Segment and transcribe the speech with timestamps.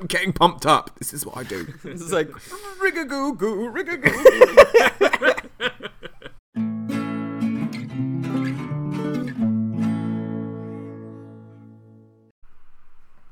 [0.00, 0.98] I'm getting pumped up.
[0.98, 1.66] This is what I do.
[1.84, 2.30] This is like
[2.80, 4.24] Rig-a-goo goo, rig-a-goo.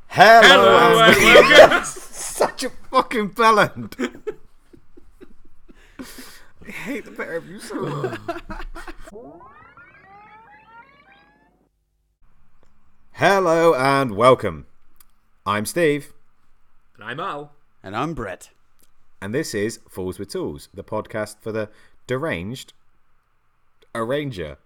[0.08, 1.84] Hello, Hello, and and welcome.
[1.86, 3.94] such a fucking bellend.
[6.66, 8.20] I hate the pair of you so much.
[13.12, 14.66] Hello and welcome.
[15.46, 16.12] I'm Steve,
[16.98, 17.52] And I'm Al.
[17.82, 18.50] and I'm Brett.
[19.20, 21.68] and this is Fools with Tools, the podcast for the
[22.06, 22.72] deranged
[23.94, 24.58] arranger.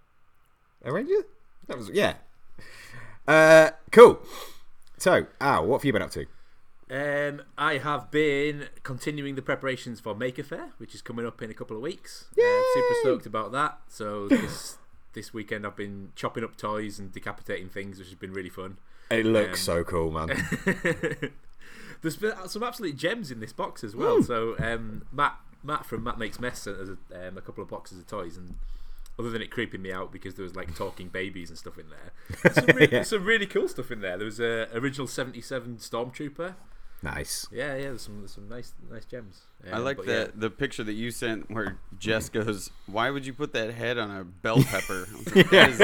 [0.83, 1.25] Arranger?
[1.67, 2.15] That was yeah.
[3.27, 4.19] Uh, cool.
[4.97, 6.25] So, Al, what have you been up to?
[6.91, 11.49] Um, I have been continuing the preparations for Maker Faire, which is coming up in
[11.49, 12.25] a couple of weeks.
[12.37, 13.79] Uh, super stoked about that.
[13.87, 14.77] So this
[15.13, 18.77] this weekend I've been chopping up toys and decapitating things, which has been really fun.
[19.09, 20.29] It looks Um, so cool, man.
[22.03, 24.21] There's been some absolute gems in this box as well.
[24.21, 27.69] So um, Matt Matt from Matt Makes Mess sent us a, um, a couple of
[27.69, 28.55] boxes of toys, and
[29.17, 31.85] other than it creeping me out because there was like talking babies and stuff in
[31.89, 32.11] there,
[32.43, 33.03] there's some, re- Yeah.
[33.03, 34.17] some really cool stuff in there.
[34.17, 36.55] There was a original '77 Stormtrooper.
[37.01, 37.47] nice.
[37.51, 37.81] Yeah, yeah.
[37.83, 39.43] There's some there's some nice nice gems.
[39.65, 40.27] I Um, like the yeah.
[40.35, 44.11] the picture that you sent where Jess goes, "Why would you put that head on
[44.11, 45.77] a bell pepper?" I was like, that, is,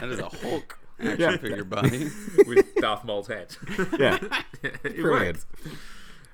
[0.00, 1.36] that is a Hulk action Yeah.
[1.36, 2.08] figure bunny
[2.46, 3.54] with Darth Maul's head.
[3.98, 4.18] Yeah,
[4.62, 5.44] it brilliant.
[5.64, 5.76] worked.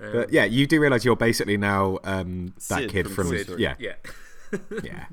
[0.00, 3.36] Um, But yeah, you do realize you're basically now um, that Sid kid from from,
[3.36, 3.62] Toy Story.
[3.62, 3.94] yeah, yeah.
[4.82, 5.04] yeah.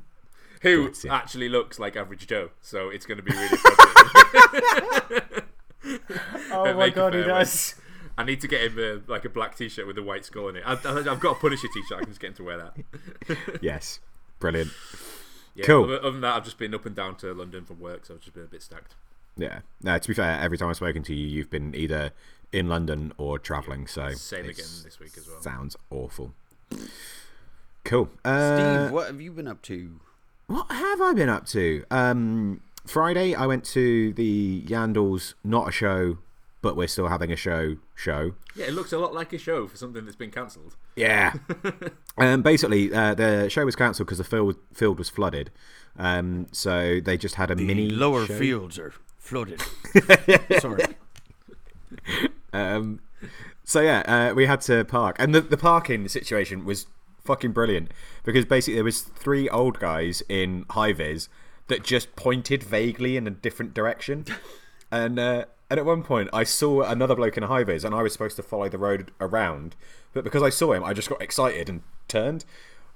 [0.61, 1.11] Who That's it.
[1.11, 5.31] actually looks like Average Joe, so it's going to be really fun.
[6.51, 7.75] Oh my god, he Faire when- does.
[8.17, 10.57] I need to get him uh, like a black T-shirt with a white skull on
[10.57, 10.63] it.
[10.65, 11.99] I, I, I've got a Punisher T-shirt.
[11.99, 13.37] I can just get him to wear that.
[13.61, 14.01] yes,
[14.39, 14.71] brilliant.
[15.55, 15.85] Yeah, Cool.
[15.85, 18.15] Other, other than that, I've just been up and down to London from work, so
[18.15, 18.95] I've just been a bit stacked.
[19.39, 19.59] Yeah.
[19.81, 22.11] No, to be fair, every time I've spoken to you, you've been either
[22.51, 23.87] in London or traveling.
[23.87, 25.41] So Same again this week as well.
[25.41, 26.33] Sounds awful.
[27.83, 28.09] Cool.
[28.25, 29.99] Uh, Steve, what have you been up to?
[30.47, 31.83] What have I been up to?
[31.89, 36.17] Um, Friday, I went to the Yandles Not a Show,
[36.61, 38.33] but we're still having a show show.
[38.55, 40.75] Yeah, it looks a lot like a show for something that's been cancelled.
[40.95, 41.33] Yeah.
[42.17, 45.51] um, basically, uh, the show was cancelled because the field, field was flooded.
[45.97, 48.37] Um, so they just had a mini lower show.
[48.37, 49.61] fields are flooded.
[50.59, 50.83] Sorry.
[52.53, 53.01] Um,
[53.63, 56.87] so yeah, uh, we had to park, and the the parking situation was
[57.23, 57.91] fucking brilliant
[58.23, 61.29] because basically there was three old guys in high vis
[61.67, 64.25] that just pointed vaguely in a different direction,
[64.91, 67.93] and uh, and at one point I saw another bloke in a high vis, and
[67.93, 69.75] I was supposed to follow the road around,
[70.13, 72.45] but because I saw him, I just got excited and turned.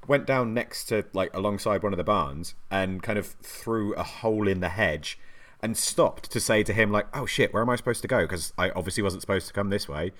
[0.06, 4.04] Went down next to like alongside one of the barns and kind of threw a
[4.04, 5.18] hole in the hedge
[5.64, 8.22] and stopped to say to him like, "Oh shit, where am I supposed to go?"
[8.22, 10.12] Because I obviously wasn't supposed to come this way.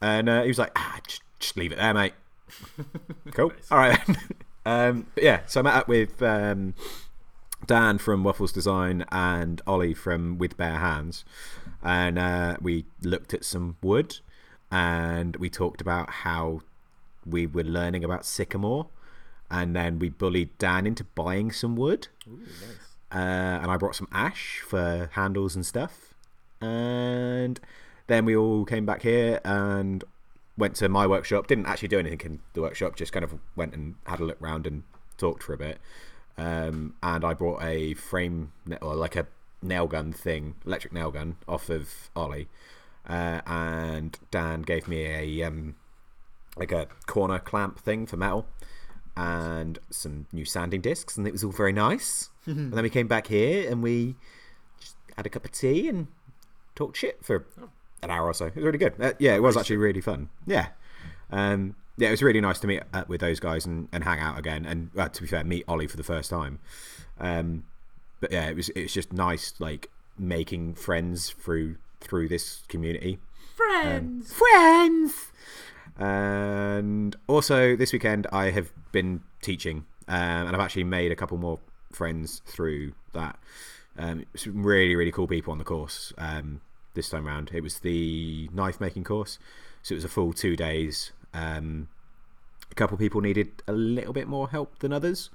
[0.00, 2.14] And uh, he was like, "Ah, just, just leave it there, mate."
[3.32, 3.52] cool.
[3.70, 4.00] All right.
[4.66, 6.74] um, but yeah, so I met up with um,
[7.66, 11.22] Dan from Waffles Design and Ollie from With Bare Hands,
[11.82, 14.18] and uh, we looked at some wood,
[14.72, 16.62] and we talked about how
[17.26, 18.88] we were learning about sycamore,
[19.50, 22.08] and then we bullied Dan into buying some wood
[23.12, 23.16] uh,
[23.62, 26.14] and I brought some ash for handles and stuff.
[26.60, 27.60] And
[28.06, 30.04] then we all came back here and
[30.56, 31.46] went to my workshop.
[31.46, 34.38] Didn't actually do anything in the workshop, just kind of went and had a look
[34.40, 34.82] round and
[35.16, 35.78] talked for a bit.
[36.36, 39.26] Um, and I brought a frame or like a
[39.62, 42.48] nail gun thing, electric nail gun, off of Ollie.
[43.08, 45.76] Uh, and Dan gave me a um,
[46.56, 48.46] like a corner clamp thing for metal
[49.18, 52.30] and some new sanding discs, and it was all very nice.
[52.46, 54.14] and then we came back here and we
[54.80, 56.06] just had a cup of tea and
[56.76, 57.44] talked shit for
[58.00, 58.46] an hour or so.
[58.46, 58.94] It was really good.
[59.00, 60.28] Uh, yeah, it was actually really fun.
[60.46, 60.68] Yeah.
[61.32, 64.20] Um, yeah, it was really nice to meet up with those guys and, and hang
[64.20, 64.64] out again.
[64.64, 66.60] And uh, to be fair, meet Ollie for the first time.
[67.18, 67.64] Um,
[68.20, 73.18] but yeah, it was it was just nice, like making friends through through this community.
[73.56, 74.32] Friends.
[74.32, 75.32] Friends.
[75.98, 81.38] And also this weekend I have been teaching, um, and I've actually made a couple
[81.38, 81.58] more
[81.92, 83.38] friends through that.
[83.98, 86.60] Um, some really really cool people on the course um,
[86.94, 87.50] this time around.
[87.52, 89.38] It was the knife making course,
[89.82, 91.12] so it was a full two days.
[91.34, 91.88] Um,
[92.70, 95.30] a couple people needed a little bit more help than others,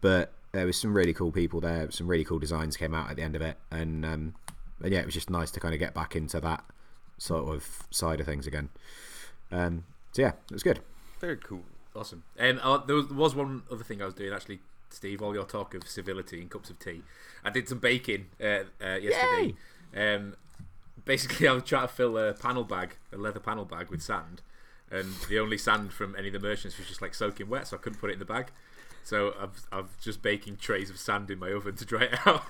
[0.00, 1.90] but there was some really cool people there.
[1.90, 4.34] Some really cool designs came out at the end of it, and, um,
[4.82, 6.64] and yeah, it was just nice to kind of get back into that
[7.18, 8.68] sort of side of things again.
[9.50, 10.80] Um, so yeah, it was good.
[11.20, 11.62] Very cool.
[11.94, 12.22] Awesome.
[12.38, 14.60] And uh, there was, there was one other thing I was doing actually,
[14.90, 15.20] Steve.
[15.22, 17.02] All your talk of civility and cups of tea.
[17.44, 19.54] I did some baking uh, uh, yesterday.
[19.94, 20.36] Um,
[21.04, 24.42] basically I was trying to fill a panel bag, a leather panel bag with sand,
[24.90, 27.76] and the only sand from any of the merchants was just like soaking wet, so
[27.76, 28.48] I couldn't put it in the bag.
[29.04, 32.42] So I've I've just baking trays of sand in my oven to dry it out.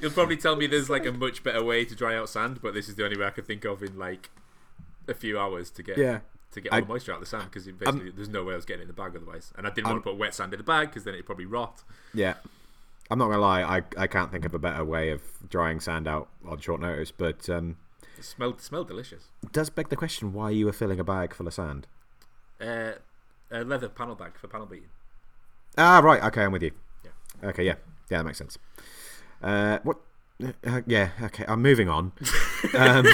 [0.00, 2.74] You'll probably tell me there's like a much better way to dry out sand, but
[2.74, 4.30] this is the only way I could think of in like
[5.08, 6.20] a few hours to get Yeah.
[6.52, 8.52] to get all I- the moisture out of the sand because basically there's no way
[8.52, 10.34] I was getting it in the bag otherwise, and I didn't want to put wet
[10.34, 11.82] sand in the bag because then it'd probably rot.
[12.12, 12.34] Yeah.
[13.10, 15.20] I'm not gonna lie, I, I can't think of a better way of
[15.50, 17.76] drying sand out on short notice, but um,
[18.16, 19.24] It smelled smelled delicious.
[19.52, 21.86] does beg the question why you were filling a bag full of sand.
[22.60, 22.92] Uh,
[23.50, 24.88] a leather panel bag for panel beating.
[25.76, 26.22] Ah, right.
[26.24, 26.70] Okay, I'm with you.
[27.04, 27.48] Yeah.
[27.50, 27.74] Okay, yeah,
[28.08, 28.56] yeah, that makes sense.
[29.42, 29.98] Uh, what?
[30.42, 31.10] Uh, yeah.
[31.22, 32.12] Okay, I'm moving on.
[32.76, 33.06] um,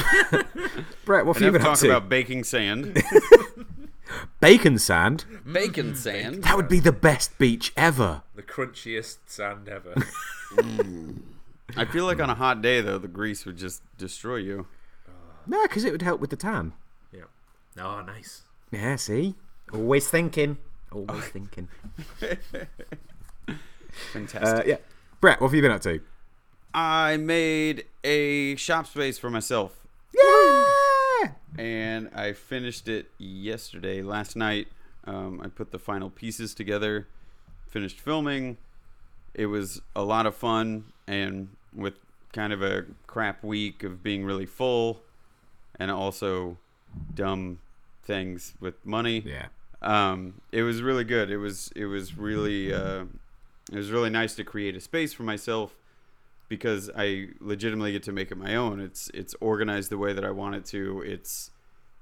[1.05, 1.87] Brett, what have you Enough been up talk to?
[1.91, 3.03] about baking sand.
[4.41, 5.25] Bacon sand.
[5.51, 6.43] bacon sand.
[6.43, 8.23] That would be the best beach ever.
[8.35, 9.95] The crunchiest sand ever.
[11.77, 14.67] I feel like on a hot day though, the grease would just destroy you.
[15.47, 16.73] No, because it would help with the tan.
[17.13, 17.23] yeah.
[17.79, 18.43] Oh, nice.
[18.73, 18.97] Yeah.
[18.97, 19.37] See,
[19.73, 20.59] always thinking.
[20.91, 21.69] Always thinking.
[24.13, 24.59] Fantastic.
[24.59, 24.77] Uh, yeah.
[25.21, 26.01] Brett, what have you been up to?
[26.73, 31.33] I made a shop space for myself, Yeah.
[31.59, 34.69] and I finished it yesterday, last night.
[35.05, 37.09] Um, I put the final pieces together,
[37.69, 38.57] finished filming.
[39.35, 41.95] It was a lot of fun, and with
[42.33, 45.03] kind of a crap week of being really full,
[45.79, 46.57] and also
[47.15, 47.59] dumb
[48.05, 49.23] things with money.
[49.27, 49.47] Yeah.
[49.83, 51.31] um, it was really good.
[51.31, 53.05] It was it was really uh,
[53.73, 55.75] it was really nice to create a space for myself
[56.51, 58.79] because I legitimately get to make it my own.
[58.81, 61.01] It's it's organized the way that I want it to.
[61.07, 61.51] It's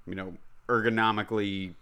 [0.07, 0.35] you know
[0.69, 1.75] ergonomically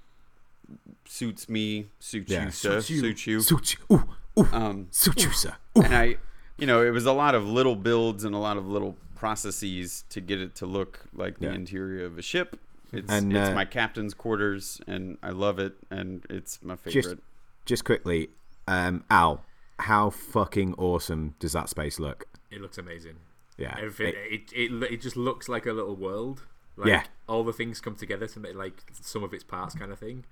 [1.06, 2.44] suits me, suits Yeah.
[2.46, 3.40] you, sir, suits you.
[3.40, 3.96] Suits you.
[3.96, 4.08] Ooh,
[4.42, 4.48] ooh.
[4.52, 5.56] Um, Suits you, sir.
[5.78, 5.82] Ooh.
[5.82, 6.16] and I,
[6.58, 10.04] you know, it was a lot of little builds and a lot of little processes
[10.10, 11.54] to get it to look like the Yeah.
[11.54, 12.58] interior of a ship.
[12.92, 17.02] It's, And, it's uh, my captain's quarters, and I love it, and it's my favorite.
[17.02, 17.16] Just,
[17.64, 18.30] just quickly,
[18.69, 19.44] um, Al,
[19.80, 22.26] how fucking awesome does that space look?
[22.56, 23.17] It looks amazing.
[23.58, 23.76] Yeah.
[23.79, 26.43] Everything, It- it, it, it, just looks like a little world.
[26.76, 27.05] Like, Yeah.
[27.29, 30.25] All the things come together to make like some of its parts kind of thing.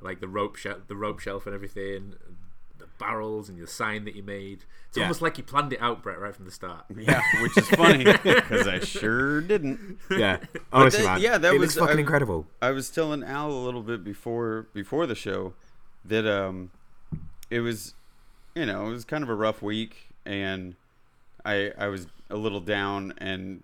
[0.00, 2.14] Like the rope shelf, the rope shelf and everything,
[2.78, 4.64] the barrels and the sign that you made.
[4.88, 5.04] It's Yeah.
[5.04, 6.84] almost like you planned it out, Brett, right from the start.
[6.96, 9.98] Yeah, which is funny because I sure didn't.
[10.10, 10.38] yeah.
[10.72, 11.20] Honestly, that- man.
[11.22, 12.46] yeah, that it was- fucking I- incredible.
[12.62, 15.54] I was telling Al a little bit before before the show
[16.04, 16.70] that um
[17.50, 17.94] it was
[18.54, 20.76] you know, it was kind of a rough week and
[21.44, 23.62] I I was a little down and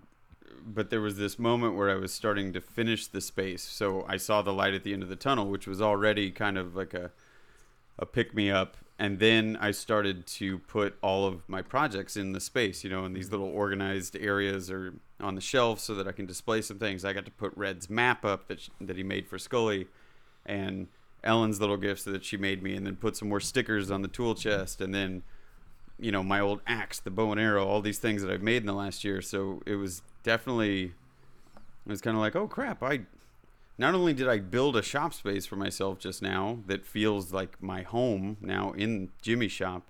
[0.63, 3.63] but there was this moment where I was starting to finish the space.
[3.63, 6.57] So I saw the light at the end of the tunnel, which was already kind
[6.57, 7.11] of like a
[7.97, 12.33] a pick me up and then I started to put all of my projects in
[12.33, 16.07] the space, you know, in these little organized areas or on the shelf so that
[16.07, 17.03] I can display some things.
[17.03, 19.87] I got to put Red's map up that sh- that he made for Scully
[20.45, 20.87] and
[21.23, 24.07] Ellen's little gifts that she made me and then put some more stickers on the
[24.07, 25.23] tool chest and then
[26.01, 28.57] you know, my old axe, the bow and arrow, all these things that I've made
[28.57, 29.21] in the last year.
[29.21, 30.93] So it was definitely
[31.85, 33.01] it was kind of like, "Oh crap, I
[33.77, 37.61] not only did I build a shop space for myself just now that feels like
[37.61, 39.83] my home now in Jimmy's shop,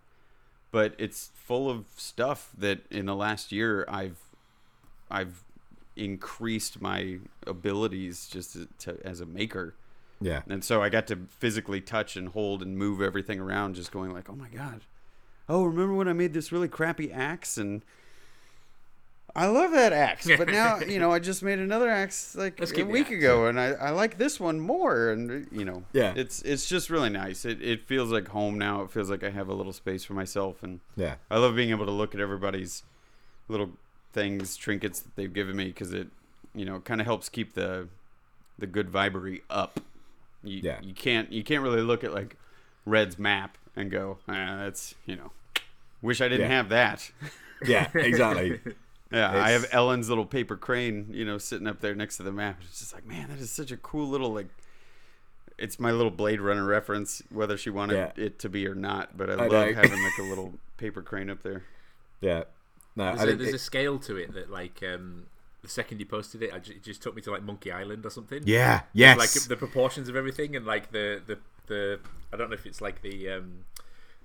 [0.71, 4.19] but it's full of stuff that in the last year I've
[5.09, 5.43] I've
[5.95, 9.75] increased my abilities just to, to, as a maker.
[10.19, 10.41] Yeah.
[10.47, 14.11] And so I got to physically touch and hold and move everything around just going
[14.11, 14.81] like, "Oh my god.
[15.49, 17.81] Oh, remember when I made this really crappy axe and
[19.33, 22.83] I love that axe, but now you know I just made another axe like a
[22.83, 26.13] week axe, ago, and I, I like this one more, and you know, Yeah.
[26.17, 27.45] it's it's just really nice.
[27.45, 28.81] It it feels like home now.
[28.83, 31.15] It feels like I have a little space for myself, and Yeah.
[31.29, 32.83] I love being able to look at everybody's
[33.47, 33.71] little
[34.11, 36.09] things, trinkets that they've given me because it,
[36.53, 37.87] you know, kind of helps keep the
[38.59, 39.79] the good vibery up.
[40.43, 40.79] You, Yeah.
[40.81, 42.35] you can't you can't really look at like
[42.85, 45.31] Red's map and go, ah, that's you know,
[46.01, 46.55] wish I didn't Yeah.
[46.57, 47.11] have that.
[47.65, 47.89] Yeah.
[47.93, 48.59] Exactly.
[49.13, 52.31] Yeah, I have Ellen's little paper crane, you know, sitting up there next to the
[52.31, 52.61] map.
[52.63, 54.47] It's just like, man, that is such a cool little like.
[55.57, 58.11] It's my little Blade Runner reference, whether she wanted Yeah.
[58.23, 59.17] it to be or not.
[59.17, 59.73] But I, I love know.
[59.73, 61.63] having like a little paper crane up there.
[62.21, 62.43] yeah.
[62.95, 65.25] No, I There's, a, didn't- a scale to it that like um,
[65.61, 68.41] the second you posted it, it just took me to like Monkey Island or something.
[68.45, 68.81] yeah.
[68.93, 69.17] Yes.
[69.17, 71.37] Like the proportions of everything and like the the
[71.67, 71.99] the
[72.33, 73.65] I don't know if it's like the um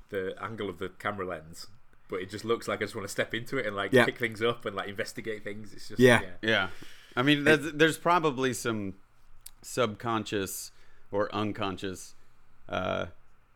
[0.08, 1.66] the angle of the camera lens,
[2.08, 4.04] but it just looks like I just want to step into it and like Yeah.
[4.06, 5.72] pick things up and like investigate things.
[5.74, 6.20] It's just Yeah.
[6.22, 6.28] yeah.
[6.48, 6.68] Yeah,
[7.16, 8.94] I mean, there's, there's probably some
[9.62, 10.70] subconscious
[11.10, 12.14] or unconscious
[12.68, 13.06] uh,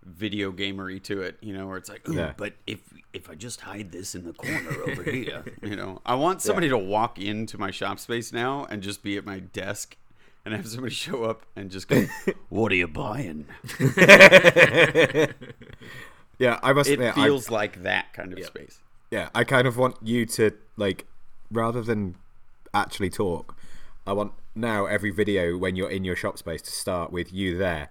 [0.05, 2.33] video gamery to it, you know, where it's like, Ooh, Yeah.
[2.37, 2.79] but if
[3.13, 6.69] if I just hide this in the corner over here, you know, I want somebody
[6.69, 9.97] to walk into my shop space now and just be at my desk
[10.45, 12.07] and have somebody show up and just go,
[12.49, 13.47] "What are you buying?"
[16.39, 18.79] Yeah, I must It admit, I- feels like that kind of space.
[19.11, 21.05] yeah, I kind of want you to like,
[21.51, 22.15] rather than
[22.73, 23.55] actually talk,
[24.07, 27.59] I want now every video when you're in your shop space to start with you
[27.59, 27.91] there,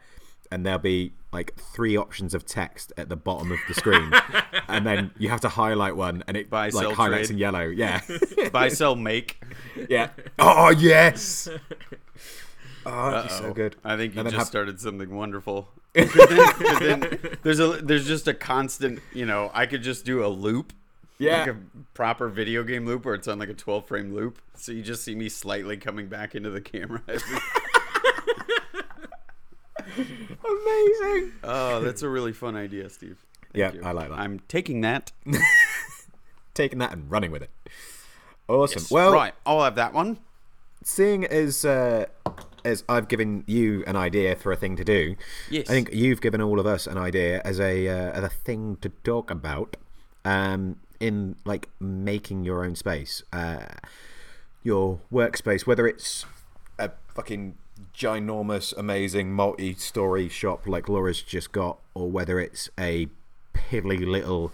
[0.51, 4.12] and there'll be like three options of text at the bottom of the screen,
[4.68, 7.36] and then you have to highlight one, and it Buy, like sell, highlights trade.
[7.36, 7.62] in yellow.
[7.68, 8.01] Yeah,
[8.51, 9.41] Buy, sell, make.
[9.89, 10.10] yeah.
[10.39, 11.48] Oh yes.
[12.86, 13.75] Oh, that'd be so good.
[13.84, 15.70] I think you just have- started something wonderful.
[15.96, 19.00] 'Cause then, 'cause then there's a there's just a constant.
[19.13, 20.72] You know, I could just do a loop.
[21.18, 21.39] Yeah.
[21.39, 21.58] Like a
[21.96, 24.39] proper video game loop where it's on like a 12 frame loop.
[24.56, 27.01] So you just see me slightly coming back into the camera.
[29.98, 31.33] Amazing.
[31.43, 33.17] oh, that's a really fun idea, Steve.
[33.53, 33.81] Thank Yeah, you.
[33.83, 34.19] I like that.
[34.19, 35.12] I'm taking that.
[36.53, 37.50] Taking that and running with it.
[38.50, 38.83] Awesome.
[38.91, 40.19] Well, right, I'll have that one.
[40.83, 42.07] seeing as uh,
[42.65, 45.15] as I've given you an idea for a thing to do,
[45.50, 45.69] Yes.
[45.69, 48.77] I think you've given all of us an idea as a uh, as a thing
[48.81, 49.77] to talk about
[50.25, 53.65] um, in like making your own space, uh,
[54.63, 56.25] your workspace, whether it's
[56.77, 57.55] a fucking
[57.93, 63.07] ginormous, amazing multi-story shop like Laura's just got, or whether it's a
[63.53, 64.51] piddly little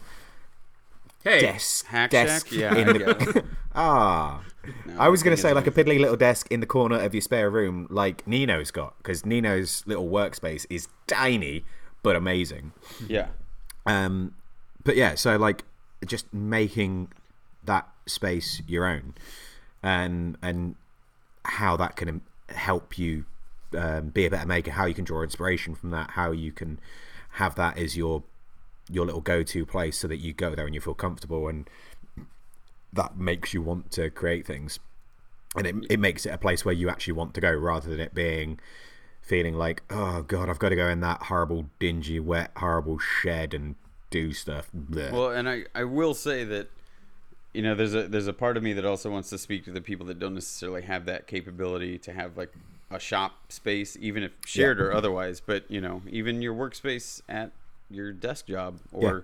[1.24, 3.44] Hey, desk Hack desk Yeah, in I the
[3.76, 4.44] ah.
[4.86, 7.14] No, I was going to say like a piddly little desk in the corner of
[7.14, 11.64] your spare room, like Nino's got, because Nino's little workspace is tiny
[12.06, 12.72] but amazing.
[13.08, 13.30] Yeah.
[13.88, 14.36] Um,
[14.84, 15.64] but yeah, so like
[16.06, 17.12] just making
[17.64, 19.16] that space your own,
[19.82, 20.76] and and
[21.46, 23.26] how that can help you
[23.78, 26.80] um, be a better maker, how you can draw inspiration from that, how you can
[27.32, 28.24] have that as your
[28.90, 31.70] your little go-to place, so that you go there and you feel comfortable, and
[32.94, 34.80] that makes you want to create things,
[35.56, 38.00] and it it makes it a place where you actually want to go, rather than
[38.00, 38.60] it being
[39.22, 43.56] feeling like, oh god, I've got to go in that horrible, dingy, wet, horrible shed
[43.56, 43.76] and
[44.12, 44.70] do stuff.
[44.72, 45.12] Blech.
[45.12, 46.70] Well, and I, I will say that
[47.56, 49.72] you know there's a there's a part of me that also wants to speak to
[49.72, 52.52] the people that don't necessarily have that capability to have like
[52.92, 55.40] a shop space, even if shared or otherwise.
[55.40, 57.52] But you know, even your workspace at
[57.90, 59.20] your desk job or Yeah.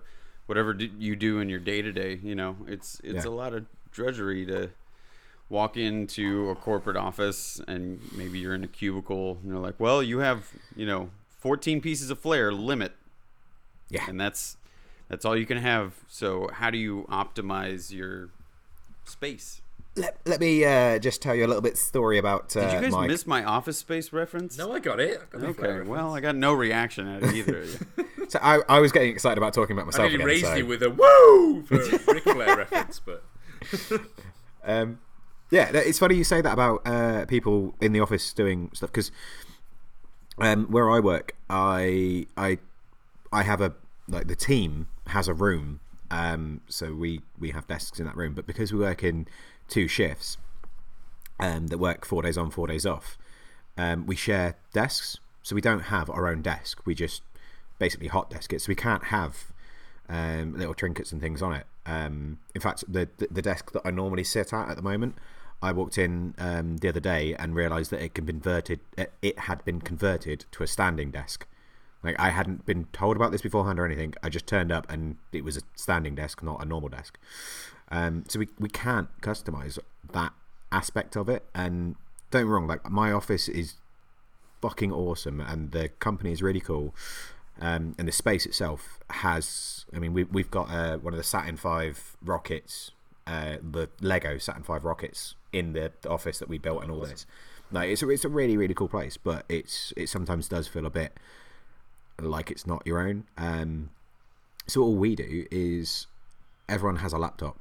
[0.48, 3.30] whatever d- you do in your day to day, you know, it's it's Yeah.
[3.32, 4.70] a lot of drudgery to
[5.50, 10.02] walk into a corporate office and maybe you're in a cubicle and you're like, well,
[10.02, 11.10] you have you know
[11.40, 12.94] 14 pieces of flair limit
[13.90, 14.56] yeah, and that's
[15.12, 15.94] that's all you can have.
[16.08, 18.30] So how do you optimize your
[19.06, 19.62] space?
[19.98, 22.82] let, let me uh, just tell you a little bit story about uh, Did you
[22.82, 23.08] guys Mike.
[23.10, 24.58] miss my Office Space reference?
[24.58, 25.22] no, I got it.
[25.34, 27.62] I got Okay, well, I got no reaction out of either.
[27.62, 28.06] of you.
[28.30, 30.28] So I, I was getting excited about talking about I myself nearly again.
[30.28, 33.24] raised so, you with a woo for a Ric Flair reference, but
[34.64, 35.00] um,
[35.50, 39.12] yeah, it's funny you say that about uh, people in the office doing stuff because
[40.38, 42.60] um, where I work, I I
[43.34, 43.74] I have a
[44.08, 45.80] like the team has a room,
[46.10, 48.34] um, so we we have desks in that room.
[48.34, 49.28] But because we work in
[49.68, 50.38] two shifts,
[51.40, 53.18] um, that work four days on, four days off,
[53.78, 55.20] um, we share desks.
[55.44, 56.86] So we don't have our own desk.
[56.86, 57.24] We just
[57.80, 58.62] basically hot desk it.
[58.62, 59.52] So we can't have
[60.08, 61.66] um, little trinkets and things on it.
[61.86, 65.16] Um, in fact, the, the desk that I normally sit at at the moment,
[65.64, 68.82] I walked in um, the other day and realised that it converted.
[69.22, 71.48] It had been converted to a standing desk.
[72.04, 74.14] Like I hadn't been told about this beforehand or anything.
[74.24, 77.18] I just turned up and it was a standing desk, not a normal desk.
[77.90, 79.78] Um, so we we can't customize
[80.14, 80.34] that
[80.72, 81.46] aspect of it.
[81.54, 81.96] And
[82.32, 83.76] don't get me wrong, like my office is
[84.62, 86.96] fucking awesome and the company is really cool.
[87.60, 91.24] Um, and the space itself has, I mean, we, we've got uh, one of the
[91.24, 91.94] Saturn V
[92.24, 92.92] rockets,
[93.28, 97.26] uh, the Lego Saturn V rockets in the, office that we built and all this.
[97.72, 100.86] Like, it's a, it's a really, really cool place, but it's it sometimes does feel
[100.86, 101.14] a bit
[102.30, 103.26] like it's not your own.
[103.38, 103.90] Um,
[104.68, 106.08] so all we do is
[106.70, 107.60] everyone has a laptop.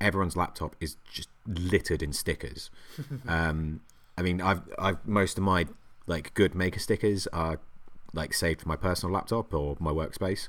[0.00, 2.70] Everyone's laptop is just littered in stickers.
[3.28, 3.80] um,
[4.16, 5.66] I mean, I've I've most of my
[6.06, 7.58] like good maker stickers are
[8.12, 10.48] like saved for my personal laptop or my workspace.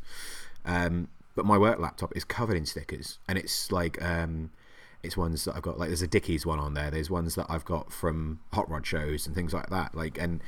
[0.66, 4.52] Um, but my work laptop is covered in stickers, and it's like um,
[5.02, 6.92] it's ones that I've got like there's a Dickies one on there.
[6.92, 9.96] There's ones that I've got from hot rod shows and things like that.
[9.96, 10.42] Like and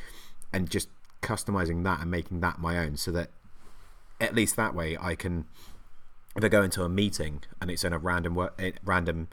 [0.53, 0.89] and just
[1.21, 3.29] customizing that and making that my own, so that
[4.21, 5.45] at least that way I can
[6.35, 9.29] if I go into a meeting and it's in a random work, eh, random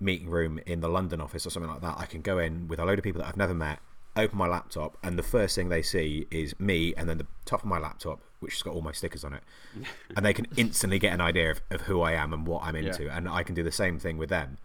[0.00, 2.80] meeting room in the London office or something like that, I can go in with
[2.80, 3.78] a load of people that I've never met,
[4.16, 7.60] open my laptop, and the first thing they see is me, and then the top
[7.60, 9.42] of my laptop, which has got all my stickers on it,
[10.16, 12.74] and they can instantly get an idea of, of who I am and what I'm
[12.74, 14.58] into, and I can do the same thing with them.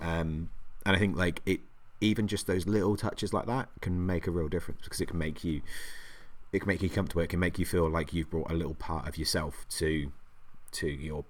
[0.00, 0.50] Um,
[0.84, 1.60] and I think like it,
[2.02, 5.18] even just those little touches like that can make a real difference because it can
[5.18, 5.62] make you,
[6.52, 7.22] it can make you comfortable.
[7.22, 10.12] It can make you feel like you've brought a little part of yourself to,
[10.72, 11.24] to your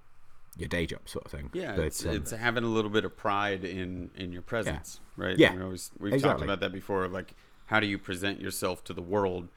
[0.59, 1.49] your day job sort of thing.
[1.55, 5.01] Yeah, But, it's, um, it's having a little bit of pride in in your presence,
[5.17, 5.39] right?
[5.39, 7.09] Yeah, we always, we've talked about that before.
[7.09, 7.35] Like,
[7.67, 9.49] how do you present yourself to the world,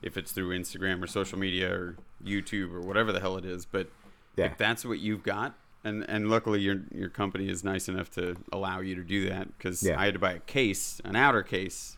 [0.00, 3.66] if it's through Instagram or social media or YouTube or whatever the hell it is.
[3.66, 3.90] But
[4.36, 4.46] Yeah.
[4.46, 5.54] if that's what you've got,
[5.88, 9.48] and and luckily your your company is nice enough to allow you to do that
[9.56, 9.98] because Yeah.
[10.00, 11.96] I had to buy a case, an outer case,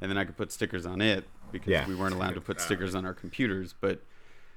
[0.00, 1.86] and then I could put stickers on it because Yeah.
[1.86, 4.00] we weren't allowed to put stickers on our computers, but.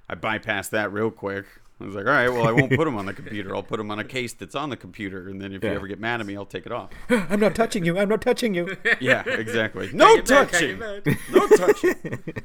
[0.07, 1.45] I bypassed that real quick.
[1.81, 3.55] I was like, all right, well, I won't put them on the computer.
[3.55, 5.71] I'll put them on a case that's on the computer, and then if Yeah.
[5.71, 6.91] you ever get mad at me, I'll take it off.
[7.09, 7.97] I'm not touching you.
[7.97, 8.77] I'm not touching you.
[8.99, 9.89] Yeah, exactly.
[9.93, 10.77] No touching.
[10.77, 11.07] back.
[11.31, 12.21] No touching.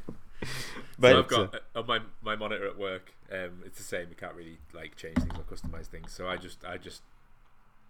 [0.98, 3.12] But so I've got uh, on my my monitor at work.
[3.32, 4.08] Um, it's the same.
[4.10, 6.12] You can't really like change things or customize things.
[6.12, 7.02] So I just I just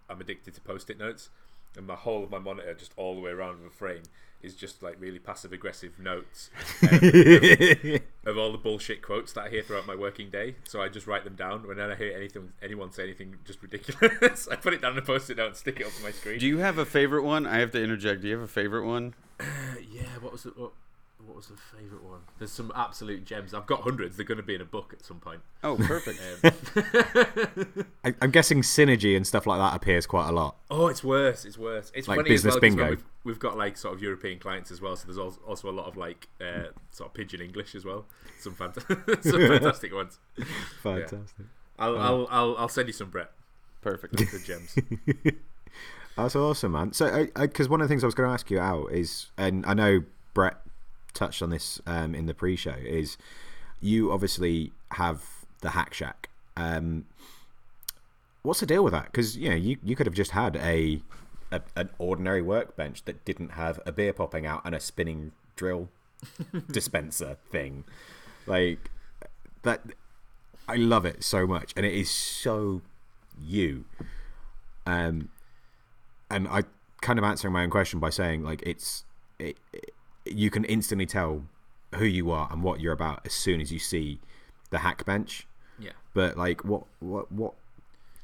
[0.09, 1.29] I'm addicted to post-it notes,
[1.75, 4.03] and my whole of my monitor, just all the way around the frame,
[4.41, 6.49] is just like really passive aggressive notes
[6.83, 10.55] um, of, of all the bullshit quotes that I hear throughout my working day.
[10.63, 11.67] So I just write them down.
[11.67, 15.03] Whenever I hear anything, anyone say anything just ridiculous, I put it down on a
[15.03, 16.39] post-it note and stick it up on my screen.
[16.39, 17.45] do you have a favorite one?
[17.45, 18.21] I have to interject.
[18.21, 19.15] Do you have a favorite one?
[19.89, 20.57] yeah, what was it?
[20.57, 20.73] What,
[21.31, 22.19] what was the favorite one?
[22.39, 23.53] There's some absolute gems.
[23.53, 24.17] I've got hundreds.
[24.17, 25.39] They're going to be in a book at some point.
[25.63, 26.19] Oh, perfect.
[26.43, 30.57] Um, I, I'm guessing synergy and stuff like that appears quite a lot.
[30.69, 31.45] oh, it's worse.
[31.45, 31.89] It's worse.
[31.95, 32.89] It's Like funny business as well, 'cause bingo.
[32.89, 35.85] We've, we've got like sort of European clients as well, so there's also a lot
[35.87, 38.05] of like uh, sort of pidgin English as well.
[38.39, 38.75] Some, fant-
[39.23, 40.19] some fantastic ones.
[40.83, 41.45] Fantastic.
[41.79, 43.31] I'll, I'll I'll I'll send you some Brett.
[43.81, 44.17] Perfect.
[44.17, 44.75] The gems.
[46.17, 46.91] That's awesome, man.
[46.91, 49.65] So, because one of the things I was going to ask you out is, and
[49.65, 50.57] I know Brett
[51.13, 53.17] touched on this um, in the pre-show, is
[53.79, 55.23] you obviously have
[55.61, 56.29] the Hack Shack.
[56.55, 57.05] Um,
[58.43, 59.05] what's the deal with that?
[59.05, 61.01] Because you know, you, you could have just had a,
[61.51, 65.89] a an ordinary workbench that didn't have a beer popping out and a spinning drill
[66.71, 67.83] dispenser thing,
[68.45, 68.91] like
[69.63, 69.81] that.
[70.67, 72.81] I love it so much, and it is so
[73.39, 73.85] you.
[74.85, 75.29] Um,
[76.29, 76.63] and I
[77.01, 79.03] kind of answering my own question by saying like it's
[79.39, 79.93] it, it,
[80.33, 81.43] you can instantly tell
[81.95, 84.19] who you are and what you're about as soon as you see
[84.69, 85.47] the hack bench.
[85.79, 85.91] Yeah.
[86.13, 87.53] But like, what what what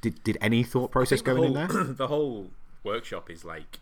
[0.02, 1.84] did did any thought process think the going in there?
[1.94, 2.48] the whole
[2.84, 3.80] workshop is like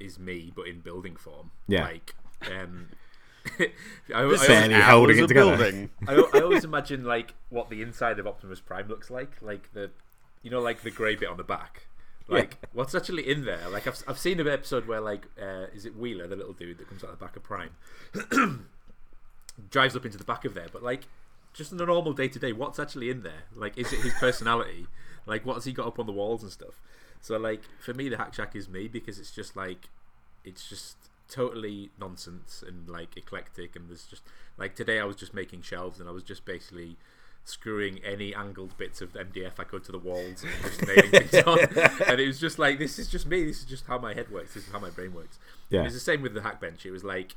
[0.00, 1.50] is me, but in building form.
[1.66, 1.84] Yeah.
[1.84, 2.14] Like,
[2.50, 2.88] um,
[3.58, 3.70] I,
[4.14, 5.88] I, This Barely is holding hours it together.
[6.08, 9.90] I, I always imagine like what the inside of Optimus Prime looks like, like the,
[10.42, 11.86] you know, like the grey bit on the back.
[12.38, 13.70] Like what's actually in there?
[13.70, 16.76] Like I've I've seen an episode where like uh, is it Wheeler, the little dude
[16.76, 17.70] that comes out the back of Prime,
[19.70, 21.04] drives up into the back of there, but like
[21.54, 23.44] just in a normal day to day, what's actually in there?
[23.56, 24.88] Like is it his personality?
[25.28, 26.80] like what's he got up on the walls and stuff?
[27.20, 29.90] So like for me, the Hack Shack is me because it's just like
[30.44, 30.96] it's just
[31.28, 34.22] totally nonsense and like eclectic and there's just
[34.56, 36.96] like today I was just making shelves and I was just basically
[37.44, 41.34] screwing any angled bits of MDF I could to the walls and just nailing things
[41.46, 41.58] on
[42.06, 44.30] and it was just like this is just me this is just how my head
[44.30, 45.38] works this is how my brain works
[45.70, 45.80] Yeah.
[45.80, 47.34] it was the same with the hack bench it was like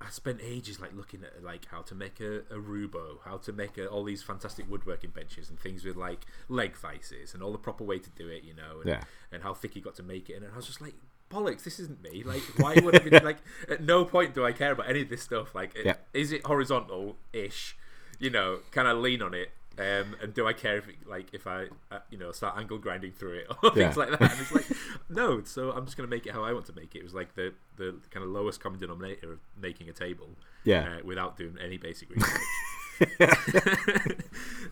[0.00, 3.52] I spent ages like looking at like how to make a, a Roubo, how to
[3.52, 7.52] make a, all these fantastic woodworking benches and things with like leg vices and all
[7.52, 9.02] the proper way to do it, you know, and, Yeah.
[9.30, 10.42] and how thick you got to make it.
[10.42, 10.94] And I was just like,
[11.30, 12.24] bollocks, this isn't me.
[12.24, 13.38] Like, why would I be like?
[13.70, 15.54] At no point do I care about any of this stuff.
[15.54, 15.94] Like, Yeah.
[16.12, 17.76] is it horizontal ish?
[18.22, 19.50] You know, can I lean on it?
[19.78, 22.78] Um, and do I care if it, like if I uh, you know start angle
[22.78, 23.84] grinding through it or Yeah.
[23.86, 24.20] things like that?
[24.32, 24.66] And it's like
[25.10, 26.98] no, so I'm just gonna make it how I want to make it.
[26.98, 30.28] It was like the the kind of lowest common denominator of making a table,
[30.64, 30.98] Yeah.
[30.98, 32.42] uh, without doing any basic research.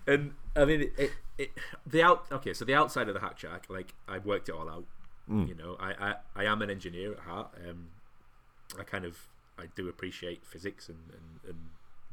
[0.06, 1.50] and I mean, it, it, it
[1.86, 4.68] the out okay, so the outside of the hack shack, like I worked it all
[4.68, 4.84] out.
[5.28, 7.54] You know, I, I I am an engineer at heart.
[7.68, 7.88] Um,
[8.78, 9.16] I kind of
[9.56, 11.58] I do appreciate physics and, and, and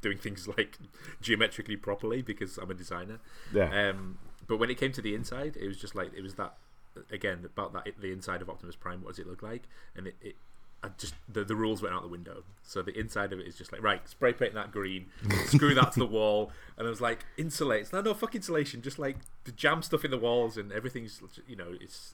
[0.02, 0.78] doing things like
[1.22, 3.20] geometrically properly because I'm a designer.
[3.54, 3.90] Yeah.
[3.90, 6.56] Um, but when it came to the inside, it was just like it was that
[7.12, 9.02] again about that the inside of Optimus Prime.
[9.02, 9.64] What does it look like?
[9.96, 10.36] And it, it
[10.84, 12.44] I just the, the rules went out the window.
[12.64, 15.08] So the inside of it is just like right, spray paint that green,
[15.46, 17.92] screw that to the wall, and I was like insulate.
[17.92, 18.82] No, no, fuck insulation.
[18.82, 22.14] Just like the jam stuff in the walls and everything's you know it's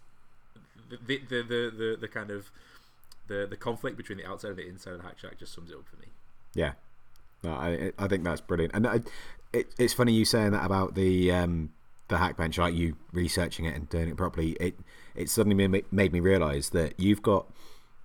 [0.90, 2.52] the the the the, the, the kind of
[3.28, 5.70] the the conflict between the outside and the inside of the hack shack just sums
[5.70, 6.08] it up for me.
[6.54, 6.74] Yeah,
[7.44, 9.02] no, I I think that's brilliant, and I,
[9.52, 11.72] it, it's funny you saying that about the um,
[12.08, 14.52] the hack bench, like you researching it and doing it properly.
[14.60, 14.80] It
[15.16, 17.48] it suddenly made me, realize that you've got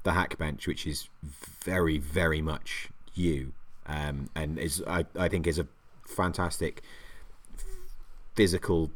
[0.03, 3.53] the hack bench, which is very very much you,
[3.87, 5.67] um, and is I, I think is a
[6.05, 6.83] fantastic
[8.35, 8.91] physical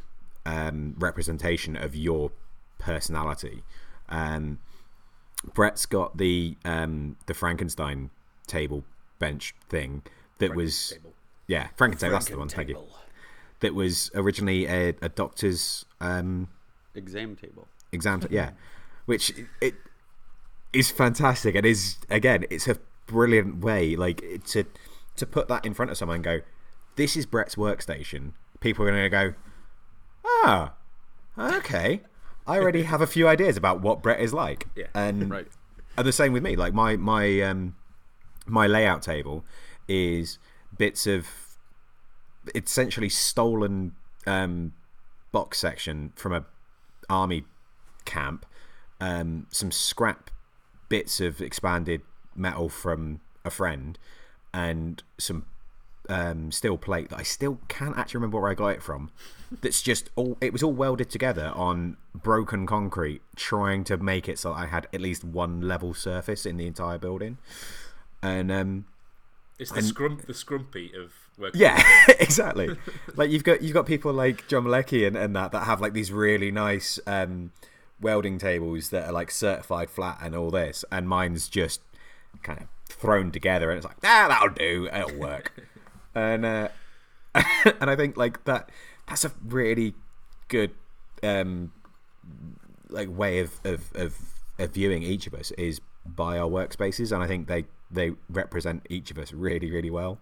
[0.46, 2.30] um, representation of your
[2.78, 3.62] personality.
[4.08, 4.58] Um,
[5.54, 8.10] Brett's got the um, the Frankenstein
[8.46, 8.84] table
[9.18, 10.02] bench thing
[10.38, 11.12] that was Table.
[11.46, 12.10] yeah Frankenstein.
[12.12, 12.48] That's the one.
[12.48, 12.78] Thank you.
[13.60, 16.48] That was originally a, a doctor's um,
[16.94, 17.68] Exam table.
[17.92, 18.20] exam.
[18.20, 18.50] T- yeah,
[19.06, 19.74] which it
[20.72, 24.64] is fantastic and is again it's a brilliant way like to
[25.16, 26.40] to put that in front of someone and go,
[26.96, 28.32] this is Brett's workstation.
[28.60, 29.34] People are going to go,
[30.44, 30.72] ah,
[31.38, 32.00] okay.
[32.46, 34.66] I already have a few ideas about what Brett is like.
[34.74, 34.86] Yeah.
[34.94, 35.46] And Right.
[35.96, 36.56] and the same with me.
[36.56, 37.76] Like my my um
[38.46, 39.44] my layout table
[39.92, 40.38] is
[40.76, 41.26] bits of
[42.54, 43.92] essentially stolen
[44.26, 44.72] um
[45.30, 46.44] box section from a
[47.08, 47.44] army
[48.04, 48.46] camp,
[49.00, 50.30] um some scrap
[50.88, 52.02] bits of expanded
[52.34, 53.98] metal from a friend,
[54.52, 55.44] and some
[56.08, 59.10] um, steel plate that I still can't actually remember where I got it from.
[59.60, 60.36] That's just all.
[60.40, 64.88] It was all welded together on broken concrete, trying to make it so I had
[64.92, 67.38] at least one level surface in the entire building.
[68.22, 68.84] And um,
[69.58, 71.60] It's the scrump, the scrumpy of working.
[71.60, 71.82] yeah,
[72.20, 72.76] exactly.
[73.16, 75.92] like you've got you've got people like John Malecki and, and that that have like
[75.92, 77.52] these really nice um,
[78.00, 81.80] welding tables that are like certified flat and all this, and mine's just
[82.42, 85.52] kind of thrown together, and it's like ah, that'll do, it'll work.
[86.14, 86.68] and uh,
[87.34, 88.70] and I think like that
[89.08, 89.94] that's a really
[90.48, 90.72] good
[91.22, 91.72] um,
[92.88, 94.16] like way of, of, of,
[94.58, 98.86] of viewing each of us is by our workspaces, and I think they they represent
[98.88, 100.18] each of us really really well.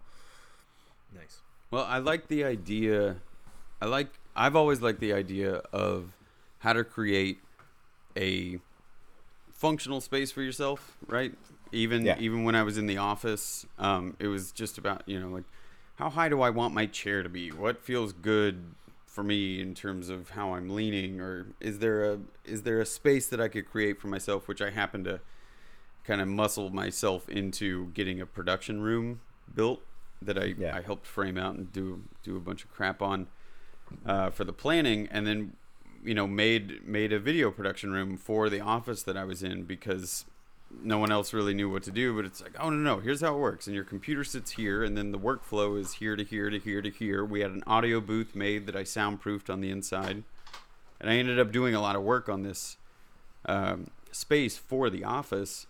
[1.15, 1.41] Nice.
[1.71, 3.17] Well, I like the idea.
[3.81, 4.09] I like.
[4.37, 6.13] I've always liked the idea of
[6.61, 7.39] how to create
[8.17, 8.59] a
[9.53, 11.33] functional space for yourself, right?
[11.73, 12.19] Even Yeah.
[12.19, 15.45] even when I was in the office, um, it was just about you know like
[15.97, 17.51] how high do I want my chair to be?
[17.51, 18.75] What feels good
[19.07, 22.87] for me in terms of how I'm leaning, or is there a is there a
[22.87, 25.21] space that I could create for myself, which I happen to
[26.05, 29.21] kind of muscle myself into getting a production room
[29.55, 29.83] built
[30.23, 30.77] that I, Yeah.
[30.77, 33.27] I helped frame out and do do a bunch of crap on
[34.07, 35.57] uh, for the planning, and then
[36.05, 39.65] you know made made a video production room for the office that I was in
[39.65, 40.25] because
[40.83, 42.15] no one else really knew what to do.
[42.15, 44.85] But it's like, oh no no, here's how it works, and your computer sits here,
[44.85, 47.25] and then the workflow is here to here to here to here.
[47.25, 50.23] We had an audio booth made that I soundproofed on the inside,
[51.01, 52.77] and I ended up doing a lot of work on this
[53.47, 55.67] um, space for the office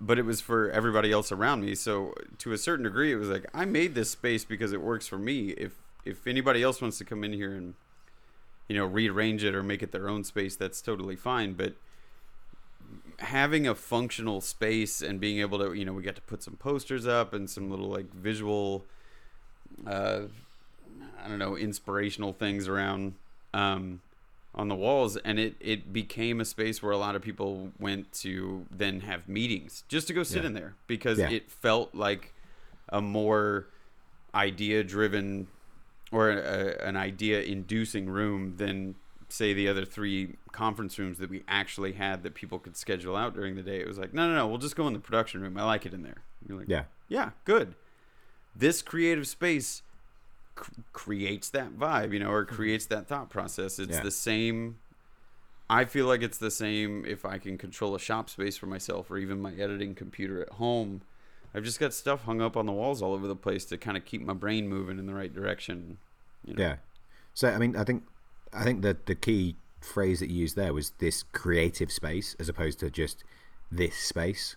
[0.00, 1.74] but it was for everybody else around me.
[1.74, 5.06] So to a certain degree, it was like I made this space because it works
[5.06, 5.50] for me.
[5.50, 5.72] If
[6.04, 7.74] if anybody else wants to come in here and
[8.68, 11.52] you know rearrange it or make it their own space, that's totally fine.
[11.52, 11.74] But
[13.18, 16.56] having a functional space and being able to you know we got to put some
[16.56, 18.86] posters up and some little like visual
[19.86, 20.22] uh
[21.22, 23.14] i don't know inspirational things around
[23.52, 24.00] um
[24.54, 28.10] on the walls and it it became a space where a lot of people went
[28.12, 30.48] to then have meetings just to go sit Yeah.
[30.48, 31.30] in there because Yeah.
[31.30, 32.34] it felt like
[32.88, 33.66] a more
[34.34, 35.46] idea driven
[36.12, 38.96] or a, an idea inducing room than
[39.28, 43.32] say the other three conference rooms that we actually had that people could schedule out
[43.34, 45.40] during the day it was like no no no we'll just go in the production
[45.40, 46.84] room i like it in there you're like Yeah.
[47.08, 47.76] yeah good
[48.56, 49.82] this creative space
[50.54, 54.02] cr- creates that vibe you know or creates that thought process it's Yeah.
[54.02, 54.78] the same
[55.68, 59.10] i feel like it's the same if i can control a shop space for myself
[59.10, 61.02] or even my editing computer at home
[61.54, 63.96] i've just got stuff hung up on the walls all over the place to kind
[63.96, 65.98] of keep my brain moving in the right direction
[66.44, 66.62] you know?
[66.62, 66.76] Yeah.
[67.34, 68.02] So I mean, I think
[68.52, 72.48] I think the the key phrase that you used there was this creative space as
[72.48, 73.24] opposed to just
[73.70, 74.56] this space.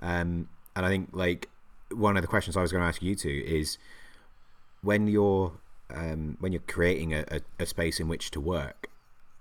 [0.00, 1.48] Um, and I think like
[1.90, 3.76] one of the questions I was going to ask you two is
[4.82, 5.52] when you're
[5.90, 8.88] um, when you're creating a, a, a space in which to work,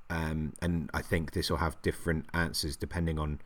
[0.10, 3.40] um, and I think this will have different answers depending on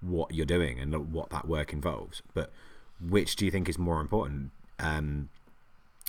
[0.00, 2.22] what you're doing and what that work involves.
[2.34, 2.50] But
[3.00, 4.50] which do you think is more important?
[4.78, 5.30] Um,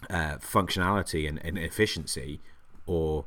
[0.10, 2.42] uh, functionality and, and efficiency
[2.86, 3.26] or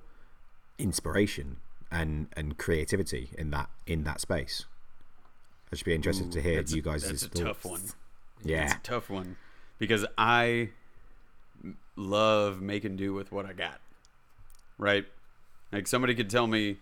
[0.79, 1.57] inspiration
[1.91, 4.67] and, and creativity in that in that space.
[5.73, 7.41] I should be interested to hear you guys' that's a thoughts.
[7.41, 7.83] tough one
[8.43, 9.37] Yeah, It's a tough one
[9.79, 10.71] because I
[11.99, 13.81] love making do with what I got.
[14.79, 15.05] Right?
[15.73, 16.77] Like somebody could tell me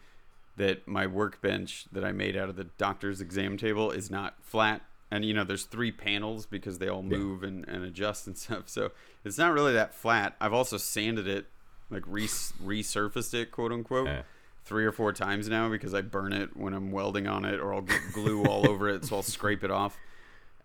[0.56, 4.82] that my workbench that I made out of the doctor's exam table is not flat.
[5.10, 7.16] And you know, there's three panels because they all Yeah.
[7.18, 8.64] move and, and adjust and stuff.
[8.68, 8.90] So
[9.24, 10.36] it's not really that flat.
[10.40, 11.46] I've also sanded it,
[11.90, 14.22] like re- resurfaced it, quote unquote, Yeah.
[14.64, 17.72] three or four times now because I burn it when I'm welding on it, or
[17.74, 19.96] I'll get glue all over it, so I'll scrape it off.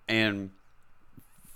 [0.08, 0.52] And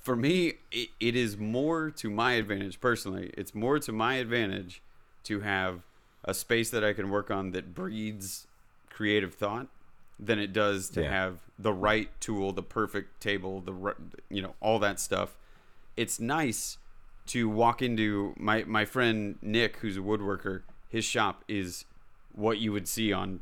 [0.05, 3.31] for me, it, it is more to my advantage personally.
[3.35, 4.83] It's more to my advantage
[5.23, 5.81] to have
[6.23, 8.45] a space that I can work on that breeds
[8.91, 9.67] creative thought
[10.19, 11.09] than it does to Yeah.
[11.09, 13.95] have the right tool, the perfect table, the
[14.29, 15.35] you know all that stuff.
[15.97, 16.77] It's nice
[17.27, 20.61] to walk into my my friend Nick, who's a woodworker.
[20.87, 21.85] His shop is
[22.31, 23.41] what you would see on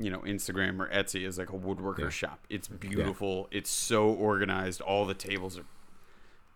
[0.00, 2.08] you know Instagram or Etsy as like a woodworker Yeah.
[2.10, 2.40] shop.
[2.50, 3.46] It's beautiful.
[3.52, 4.80] It's so organized.
[4.80, 5.64] All the tables are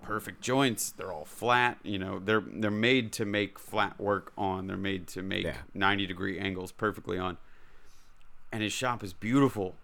[0.03, 0.91] perfect joints.
[0.91, 1.79] They're all flat.
[1.83, 4.67] You know, they're they're made to make flat work on.
[4.67, 5.57] They're made to make Yeah.
[5.75, 7.37] 90 degree angles perfectly on.
[8.53, 9.75] And his shop is beautiful.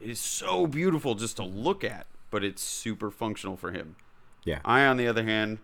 [0.00, 3.96] It is so beautiful just to look at, but it's super functional for him.
[4.44, 4.60] Yeah.
[4.64, 5.58] I, on the other hand,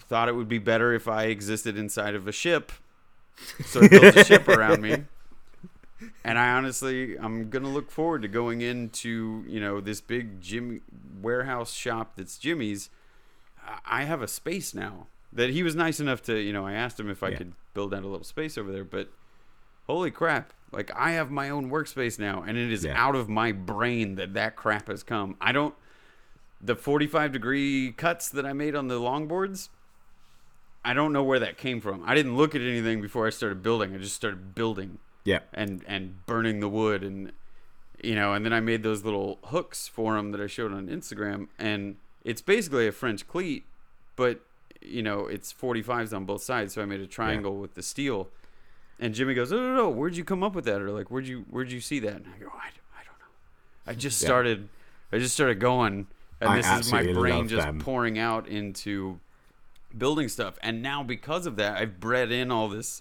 [0.00, 2.72] thought it would be better if I existed inside of a ship.
[3.64, 5.04] So I built a ship around me.
[6.24, 10.82] And I honestly, I'm gonna look forward to going into you know this big gym
[11.22, 12.90] warehouse shop that's Jimmy's.
[13.66, 16.72] I- I have a space now that he was nice enough to you know I
[16.74, 17.38] asked him if I Yeah.
[17.38, 19.08] could build out a little space over there, but
[19.86, 20.52] holy crap!
[20.72, 22.94] Like I have my own workspace now, and it is Yeah.
[23.02, 25.36] out of my brain that that crap has come.
[25.40, 25.74] I don't
[26.60, 29.68] the 45 degree cuts that I made on the longboards.
[30.84, 32.02] I don't know where that came from.
[32.06, 33.94] I didn't look at anything before I started building.
[33.94, 35.40] I just started building Yeah.
[35.52, 37.32] and and burning the wood and
[38.02, 40.86] you know and then i made those little hooks for them that i showed on
[40.88, 43.64] instagram and it's basically a french cleat
[44.16, 44.40] but
[44.80, 48.28] you know it's 45s on both sides so i made a triangle with the steel
[49.00, 51.26] and jimmy goes no no no where'd you come up with that or like where'd
[51.26, 53.32] you where'd you see that and i go i, I don't know
[53.86, 54.26] i just Yeah.
[54.28, 54.68] started
[55.12, 56.06] i just started going
[56.40, 57.80] and I this is my brain just them.
[57.80, 59.18] pouring out into
[59.96, 63.00] building stuff and now because of that i've bred in all this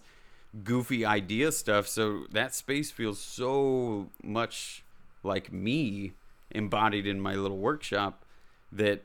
[0.64, 4.84] goofy idea stuff so that space feels so much
[5.24, 6.14] like me
[6.52, 8.24] embodied in my little workshop
[8.72, 9.04] that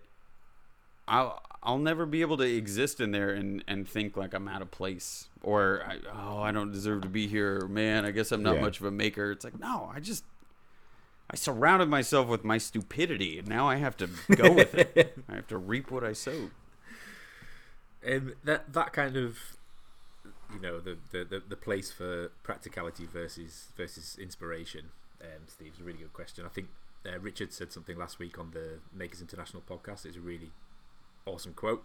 [1.08, 4.62] I'll I'll never be able to exist in there and, and think like I'm out
[4.62, 7.66] of place or I, oh I don't deserve to be here.
[7.66, 8.60] Man I guess I'm not Yeah.
[8.62, 9.30] much of a maker.
[9.32, 10.24] It's like no I just
[11.30, 15.18] I surrounded myself with my stupidity and now I have to go with it.
[15.28, 16.50] I have to reap what I sowed
[18.06, 19.38] Um, that that kind of
[20.54, 24.86] you know the, the, the, the place for practicality versus versus inspiration.
[25.22, 26.44] Um, Steve's a really good question.
[26.46, 26.68] I think
[27.06, 30.04] uh, Richard said something last week on the Makers International podcast.
[30.06, 30.50] It's a really
[31.26, 31.84] awesome quote,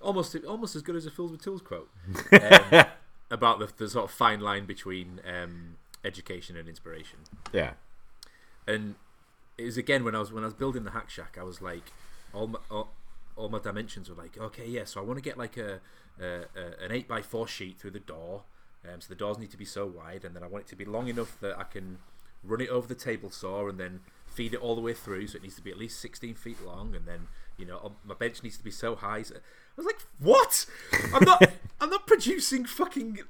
[0.00, 1.88] almost almost as good as a Fools with Tools quote
[2.32, 2.84] um,
[3.30, 7.20] about the, the sort of fine line between um, education and inspiration
[7.52, 7.72] Yeah.
[8.66, 8.96] and
[9.56, 11.62] it was again when I was when I was building the hack shack, I was
[11.62, 11.92] like,
[12.32, 12.90] all my all,
[13.36, 15.80] all my dimensions were like, okay, yeah, so I want to get like a,
[16.20, 18.42] a, a an eight by four sheet through the door,
[18.84, 20.76] um, so the doors need to be so wide, and then I want it to
[20.76, 21.98] be long enough that I can
[22.42, 25.36] run it over the table saw and then feed it all the way through, so
[25.36, 28.14] it needs to be at least sixteen feet long, and then you know um, my
[28.14, 29.22] bench needs to be so high.
[29.22, 29.38] So, I
[29.76, 30.66] was like, what?
[31.12, 33.20] I'm not I'm not producing fucking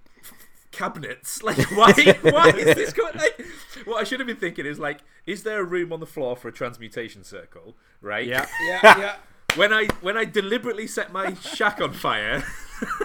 [0.73, 1.43] cabinets.
[1.45, 1.93] Like, why?
[2.23, 3.17] why is this going?
[3.17, 3.45] Like,
[3.85, 6.37] what I should have been thinking is like, is there a room on the floor
[6.37, 7.77] for a transmutation circle?
[8.01, 8.27] Right?
[8.27, 9.17] yeah yeah yeah
[9.57, 12.45] When I when I deliberately set my shack on fire,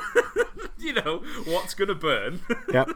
[0.79, 2.39] you know what's gonna burn.
[2.73, 2.89] Yep.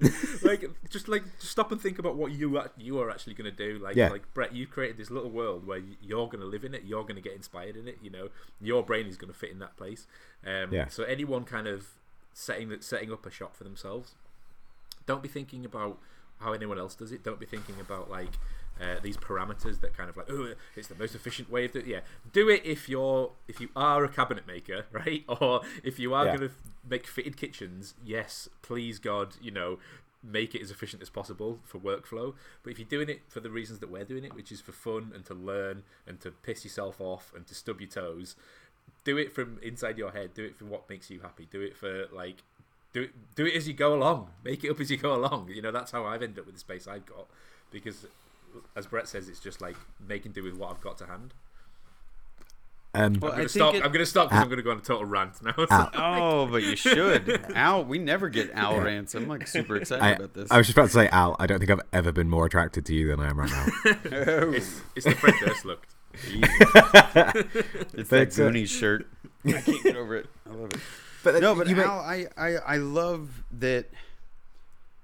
[0.42, 3.78] like, just like just stop and think about what you you are actually gonna do.
[3.82, 4.08] Like, Yeah.
[4.10, 6.82] like Brett, you've created this little world where you're gonna live in it.
[6.84, 7.98] You're gonna get inspired in it.
[8.02, 8.28] You know,
[8.60, 10.06] your brain is gonna fit in that place.
[10.46, 10.88] Um, Yeah.
[10.88, 11.88] So anyone kind of
[12.32, 14.14] setting that setting up a shop for themselves,
[15.06, 15.98] don't be thinking about
[16.40, 17.24] how anyone else does it.
[17.24, 18.32] Don't be thinking about like
[18.80, 21.86] uh, these parameters that kind of like, oh, it's the most efficient way of doing.
[21.88, 22.00] Yeah,
[22.32, 25.24] do it if you're if you are a cabinet maker, right?
[25.28, 26.36] Or if you are Yeah.
[26.36, 26.54] going to
[26.88, 27.94] make fitted kitchens.
[28.04, 29.78] Yes, please God, you know,
[30.22, 32.34] make it as efficient as possible for workflow.
[32.62, 34.72] But if you're doing it for the reasons that we're doing it, which is for
[34.72, 38.34] fun and to learn and to piss yourself off and to stub your toes,
[39.04, 40.34] do it from inside your head.
[40.34, 41.46] Do it for what makes you happy.
[41.50, 42.42] Do it for like
[42.92, 44.30] do it do it as you go along.
[44.44, 45.50] Make it up as you go along.
[45.54, 47.26] You know that's how I've ended up with the space I've got
[47.70, 48.06] because
[48.76, 51.34] as Brett says, it's just like making do with what I've got to hand.
[52.94, 53.74] Um, Well, I'm gonna stop.
[53.74, 55.52] it- I'm gonna stop because I'm gonna go on a total rant now.
[55.70, 55.90] Al.
[55.94, 57.44] Oh, but you should.
[57.54, 59.14] Al, we never get Al rants.
[59.14, 60.50] I'm like super excited I, about this.
[60.50, 62.86] I was just about to say, Al, I don't think I've ever been more attracted
[62.86, 63.66] to you than I am right now.
[64.12, 65.86] Oh, it's, it's the Fred Durst look.
[66.14, 69.06] It's that But, uh, Goonies shirt.
[69.46, 70.26] I can't get over it.
[70.48, 70.80] I love it.
[71.22, 73.86] but No, but you make- Al, I, I, I love that.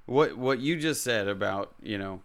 [0.07, 2.21] What what you just said about you know,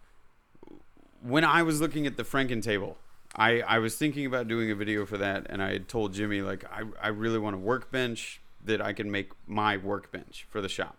[1.21, 2.97] when I was looking at the Franken table,
[3.35, 6.41] I I was thinking about doing a video for that, and I had told Jimmy
[6.41, 10.69] like I I really want a workbench that I can make my workbench for the
[10.69, 10.97] shop,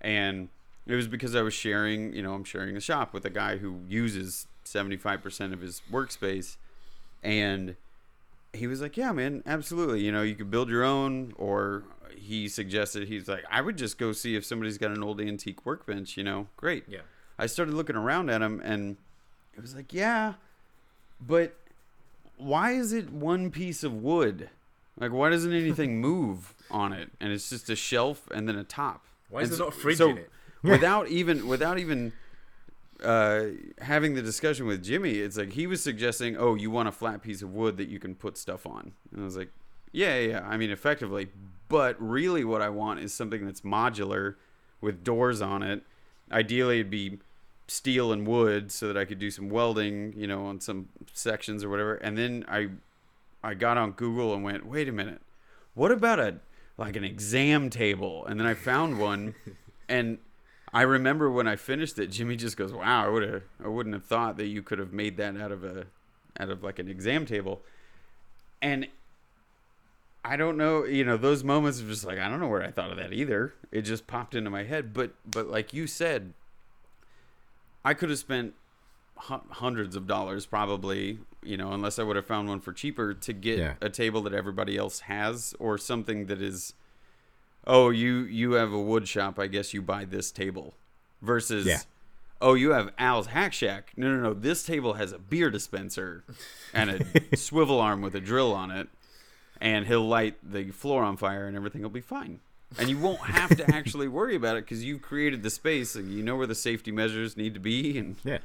[0.00, 0.48] and
[0.86, 3.58] it was because I was sharing, you know, I'm sharing a shop with a guy
[3.58, 6.56] who uses 75% of his workspace.
[7.22, 7.76] And
[8.52, 10.00] he was like, Yeah, man, absolutely.
[10.00, 11.34] You know, you could build your own.
[11.36, 11.84] Or
[12.16, 15.64] he suggested, he's like, I would just go see if somebody's got an old antique
[15.64, 16.84] workbench, you know, great.
[16.88, 17.00] Yeah.
[17.38, 18.96] I started looking around at him and
[19.56, 20.34] it was like, Yeah,
[21.20, 21.54] but
[22.36, 24.48] why is it one piece of wood?
[24.98, 27.10] Like, why doesn't anything move on it?
[27.20, 29.04] And it's just a shelf and then a top.
[29.30, 30.30] Why is And there not a so- fridge so in it?
[30.62, 32.12] Without even, without even
[33.02, 33.46] uh,
[33.80, 37.20] having the discussion with Jimmy, it's like he was suggesting, "Oh, you want a flat
[37.20, 39.50] piece of wood that you can put stuff on?" And I was like,
[39.90, 40.46] "Yeah, yeah, yeah.
[40.48, 41.30] I mean, effectively,
[41.68, 44.36] but really, what I want is something that's modular
[44.80, 45.82] with doors on it.
[46.30, 47.18] Ideally, it'd be
[47.66, 51.64] steel and wood so that I could do some welding, you know, on some sections
[51.64, 51.94] or whatever.
[51.94, 52.68] And then I,
[53.42, 55.20] I got on Google and went, "Wait a minute,
[55.74, 56.36] what about a
[56.76, 59.34] like an exam table?" And then I found one,
[59.88, 60.18] and
[60.72, 63.94] I remember when I finished it, Jimmy just goes, "Wow, I would have, I wouldn't
[63.94, 65.86] have thought that you could have made that out of a,
[66.38, 67.62] out of like an exam table."
[68.60, 68.86] And
[70.24, 72.70] I don't know, you know, those moments of just like I don't know where I
[72.70, 73.54] thought of that either.
[73.72, 76.32] It just popped into my head, but but like you said,
[77.84, 78.54] I could have spent
[79.16, 83.32] hundreds of dollars probably, you know, unless I would have found one for cheaper to
[83.32, 83.74] get Yeah.
[83.80, 86.74] a table that everybody else has or something that is
[87.66, 90.74] oh, you you have a wood shop, I guess you buy this table
[91.20, 91.78] versus Yeah.
[92.40, 93.92] oh, you have Al's Hack Shack.
[93.96, 96.24] No, no, no, this table has a beer dispenser
[96.74, 98.88] and a swivel arm with a drill on it
[99.60, 102.40] and he'll light the floor on fire and everything will be fine.
[102.78, 106.12] And you won't have to actually worry about it because you've created the space and
[106.12, 108.38] you know where the safety measures need to be and Yeah.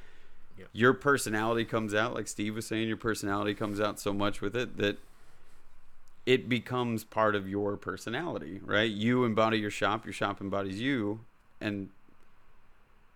[0.74, 4.56] your personality comes out like steve was saying your personality comes out so much with
[4.56, 4.98] it that
[6.26, 11.20] it becomes part of your personality right you embody your shop your shop embodies you
[11.62, 11.90] and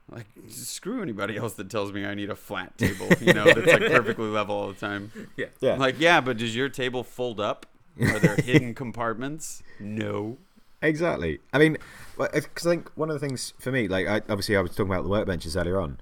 [0.09, 3.65] like screw anybody else that tells me i need a flat table you know that's
[3.67, 5.47] like perfectly level all the time Yeah.
[5.61, 5.75] Yeah.
[5.75, 7.65] like yeah but does your table fold up
[8.01, 10.37] are there hidden compartments no
[10.81, 11.39] Exactly.
[11.53, 11.77] I mean,
[12.17, 14.91] because I think one of the things for me, like, I, obviously, I was talking
[14.91, 15.99] about the workbenches earlier on.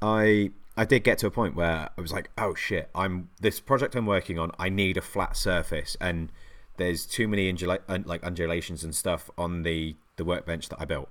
[0.00, 3.60] I I did get to a point where I was like, oh shit, I'm this
[3.60, 4.52] project I'm working on.
[4.58, 6.30] I need a flat surface, and
[6.76, 10.84] there's too many undula- un, like undulations and stuff on the the workbench that I
[10.84, 11.08] built.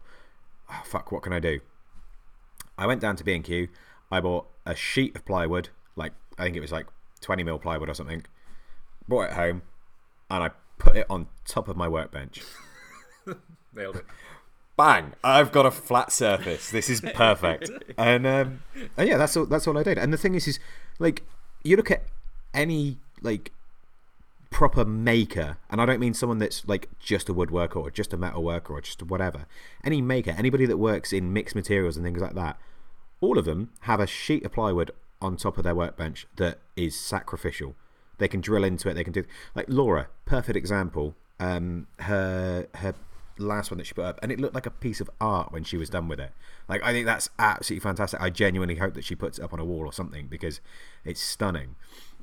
[0.69, 1.59] Oh, fuck, what can I do?
[2.77, 3.67] I went down to B and Q.
[4.09, 6.87] I bought a sheet of plywood, like I think it was like
[7.21, 8.25] 20 mil plywood or something.
[9.07, 9.63] Brought it home,
[10.29, 12.41] and I put it on top of my workbench
[13.73, 14.05] Nailed it.
[14.77, 16.69] bang i've got a flat surface.
[16.71, 17.69] This is perfect.
[17.97, 18.61] And um
[18.97, 19.97] and yeah that's all that's all i did.
[19.97, 20.59] And the thing is is
[20.99, 21.23] like
[21.63, 22.03] you look at
[22.53, 23.51] any like
[24.49, 28.17] proper maker and i don't mean someone that's like just a woodworker or just a
[28.17, 29.45] metal worker or just whatever.
[29.83, 32.57] Any maker anybody that works in mixed materials and things like that
[33.21, 34.91] all of them have a sheet of plywood
[35.21, 37.75] on top of their workbench that is sacrificial.
[38.17, 38.95] They can drill into it.
[38.95, 39.23] They can do
[39.55, 42.93] like laura perfect example um her her
[43.47, 45.63] last one that she put up and it looked like a piece of art when
[45.63, 46.31] she was done with it
[46.67, 49.59] like i think that's absolutely fantastic i genuinely hope that she puts it up on
[49.59, 50.61] a wall or something because
[51.05, 51.75] it's stunning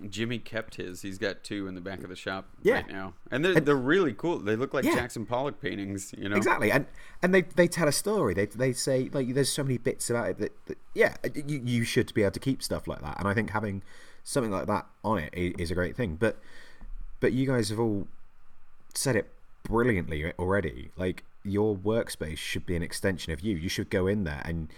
[0.08, 1.02] Jimmy kept his.
[1.02, 2.74] He's got two in the back of the shop Yeah.
[2.74, 4.38] right now, and they're they're really cool.
[4.38, 4.94] They look like Yeah.
[4.94, 6.14] Jackson Pollock paintings.
[6.16, 6.86] You know, Exactly, and
[7.20, 8.32] and they they tell a story.
[8.32, 11.82] They they say like there's so many bits about it that, that yeah, you you
[11.82, 13.18] should be able to keep stuff like that.
[13.18, 13.82] And I think having
[14.22, 16.14] something like that on it is, is a great thing.
[16.14, 16.38] But
[17.18, 18.06] but you guys have all
[18.94, 20.90] said it brilliantly already.
[20.96, 23.56] Like your workspace should be an extension of you.
[23.56, 24.68] You should go in there and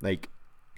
[0.00, 0.28] like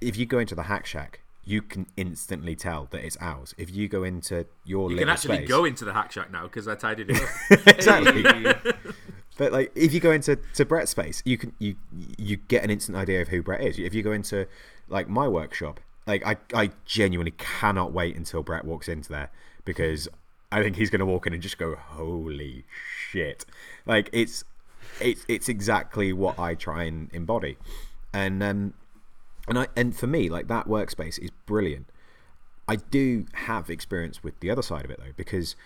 [0.01, 1.21] if you go into the hack shack.
[1.45, 3.53] You can instantly tell that it's ours.
[3.59, 6.45] If you go into your You can actually space, go into the hack shack now
[6.45, 7.67] because I tidied it up.
[7.67, 8.73] exactly.
[9.39, 11.77] But like, if you go into to Brett's space, you can you
[12.19, 13.79] you get an instant idea of who Brett is.
[13.79, 14.47] If you go into
[14.89, 19.31] like my workshop, like I I genuinely cannot wait until Brett walks into there
[19.65, 20.09] because
[20.53, 22.65] I think he's going to walk in and just go, "Holy
[23.11, 23.47] shit!"
[23.87, 24.45] Like it's
[25.01, 27.57] it's it's exactly what I try and embody,
[28.13, 28.75] and um
[29.49, 31.87] and I and for me like that workspace is brilliant.
[32.69, 35.57] I do have experience with the other side of it though, because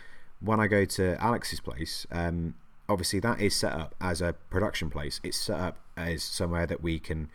[0.40, 2.54] when I go to Alex's place, um,
[2.88, 5.20] obviously that is set up as a production place.
[5.24, 7.28] It's set up as somewhere that we can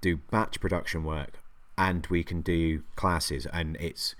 [0.00, 1.38] do batch production work
[1.78, 4.14] and we can do classes, and it's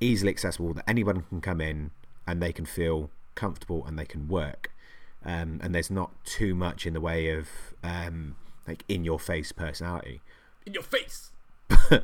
[0.00, 1.92] easily accessible that anyone can come in
[2.26, 4.70] and they can feel comfortable and they can work.
[5.24, 7.48] Um, and there's not too much in the way of
[7.82, 10.20] um, like in your face personality.
[10.64, 11.30] In your face.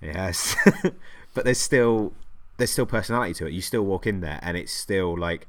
[0.00, 0.56] Yes,
[1.34, 2.12] but there's still
[2.56, 3.52] there's still personality to it.
[3.52, 5.46] You still walk in there, and it's still like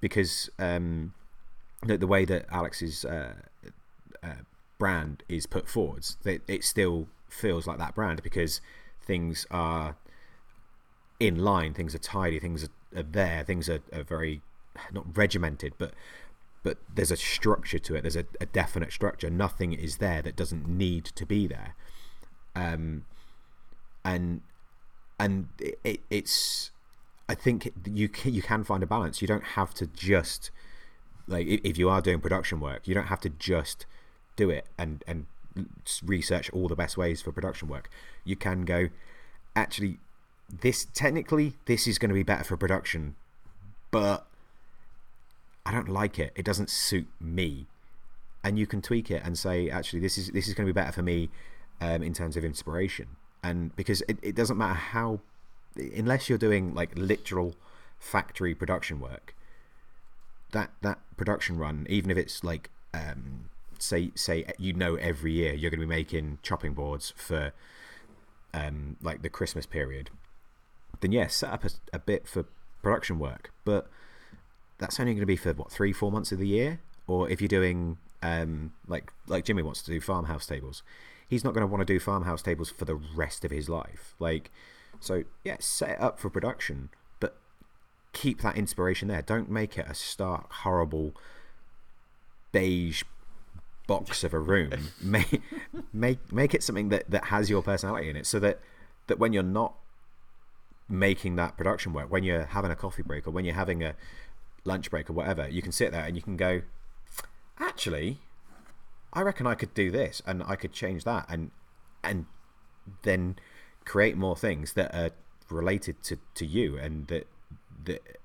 [0.00, 1.14] because um,
[1.84, 3.34] the, the way that Alex's uh,
[4.22, 4.42] uh,
[4.78, 6.16] brand is put forwards.
[6.24, 8.60] It, it still feels like that brand because
[9.04, 9.96] things are
[11.18, 14.42] in line, things are tidy, things are, are there, things are, are very
[14.92, 15.92] not regimented, but
[16.62, 18.02] but there's a structure to it.
[18.02, 19.30] There's a, a, definite structure.
[19.30, 21.76] Nothing is there that doesn't need to be there.
[22.56, 23.04] Um,
[24.04, 24.40] and
[25.20, 26.72] and it, it's
[27.28, 29.22] I think you can, you can find a balance.
[29.22, 30.50] You don't have to just
[31.28, 33.86] like if you are doing production work, you don't have to just
[34.34, 35.26] do it and and
[36.04, 37.88] research all the best ways for production work.
[38.24, 38.88] You can go
[39.54, 39.98] actually
[40.48, 43.16] this technically this is going to be better for production,
[43.90, 44.26] but
[45.64, 46.32] I don't like it.
[46.36, 47.66] It doesn't suit me.
[48.44, 50.80] And you can tweak it and say actually this is this is going to be
[50.80, 51.30] better for me
[51.80, 53.08] um, in terms of inspiration.
[53.42, 55.20] And because it, it doesn't matter how
[55.76, 57.54] unless you're doing like literal
[57.98, 59.34] factory production work,
[60.52, 65.52] that that production run, even if it's like um, say say you know every year
[65.52, 67.52] you're going to be making chopping boards for
[68.54, 70.10] um, like the Christmas period,
[71.00, 72.46] then yes, yeah, set up a, a bit for
[72.82, 73.88] production work, but
[74.78, 76.80] that's only going to be for what three four months of the year.
[77.06, 80.82] Or if you're doing um, like like Jimmy wants to do farmhouse tables,
[81.28, 84.14] he's not going to want to do farmhouse tables for the rest of his life.
[84.18, 84.50] Like
[85.00, 86.88] so, yeah, set it up for production,
[87.20, 87.36] but
[88.12, 89.22] keep that inspiration there.
[89.22, 91.14] Don't make it a stark, horrible,
[92.52, 93.02] beige
[93.86, 94.88] box of a room.
[95.02, 95.42] make
[95.92, 98.60] make make it something that, that has your personality in it, so that
[99.06, 99.74] that when you're not
[100.88, 103.94] making that production work, when you're having a coffee break or when you're having a
[104.64, 106.62] lunch break or whatever, you can sit there and you can go,
[107.58, 108.20] actually,
[109.12, 111.50] I reckon I could do this and I could change that and
[112.04, 112.26] and
[113.02, 113.36] then
[113.84, 115.10] create more things that are
[115.50, 117.26] related to, to you and that
[117.84, 118.18] that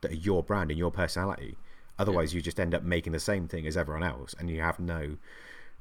[0.00, 1.56] that are your brand and your personality.
[1.98, 2.38] Otherwise, yeah.
[2.38, 5.16] you just end up making the same thing as everyone else, and you have no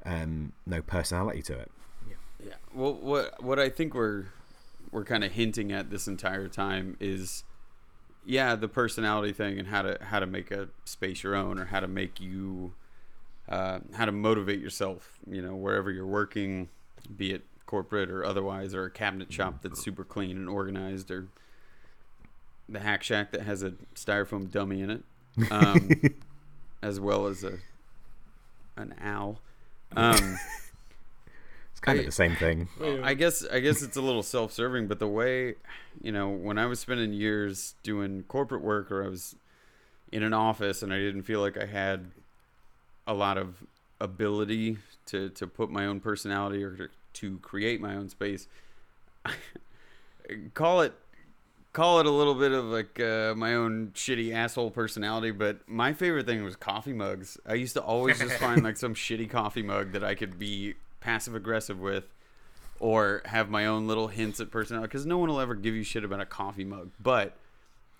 [0.05, 1.71] um, no personality to it.
[2.07, 2.15] Yeah.
[2.45, 2.53] Yeah.
[2.73, 4.25] Well, what what I think we're
[4.93, 7.43] we're kind of hinting at this entire time is,
[8.25, 11.65] yeah, the personality thing and how to how to make a space your own or
[11.65, 12.73] how to make you
[13.49, 15.17] uh, how to motivate yourself.
[15.29, 16.69] You know, wherever you're working,
[17.17, 21.27] be it corporate or otherwise, or a cabinet shop that's super clean and organized, or
[22.69, 25.03] the hack shack that has a styrofoam dummy in it,
[25.51, 25.89] um,
[26.81, 27.57] as well as a
[28.77, 29.39] an owl.
[29.95, 30.37] Um,
[31.83, 32.67] kind of the same thing.
[33.03, 35.55] I guess I guess it's a little self-serving, but the way,
[36.01, 39.35] you know, when I was spending years doing corporate work, or I was
[40.11, 42.11] in an office and I didn't feel like I had
[43.05, 43.63] a lot of
[43.99, 44.77] ability
[45.07, 48.47] to to put my own personality or to, to create my own space.
[50.53, 50.93] call it
[51.73, 55.91] call it a little bit of like uh, my own shitty asshole personality, but my
[55.91, 57.37] favorite thing was coffee mugs.
[57.45, 60.75] I used to always just find like some shitty coffee mug that I could be
[61.03, 62.05] passive aggressive with
[62.79, 65.83] or have my own little hints at personality because no one will ever give you
[65.83, 66.91] shit about a coffee mug.
[67.01, 67.37] But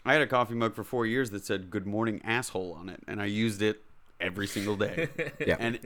[0.05, 3.01] I had a coffee mug for four years that said "Good morning, asshole" on it,
[3.07, 3.81] and I used it
[4.19, 5.09] every single day.
[5.45, 5.57] yeah.
[5.59, 5.79] And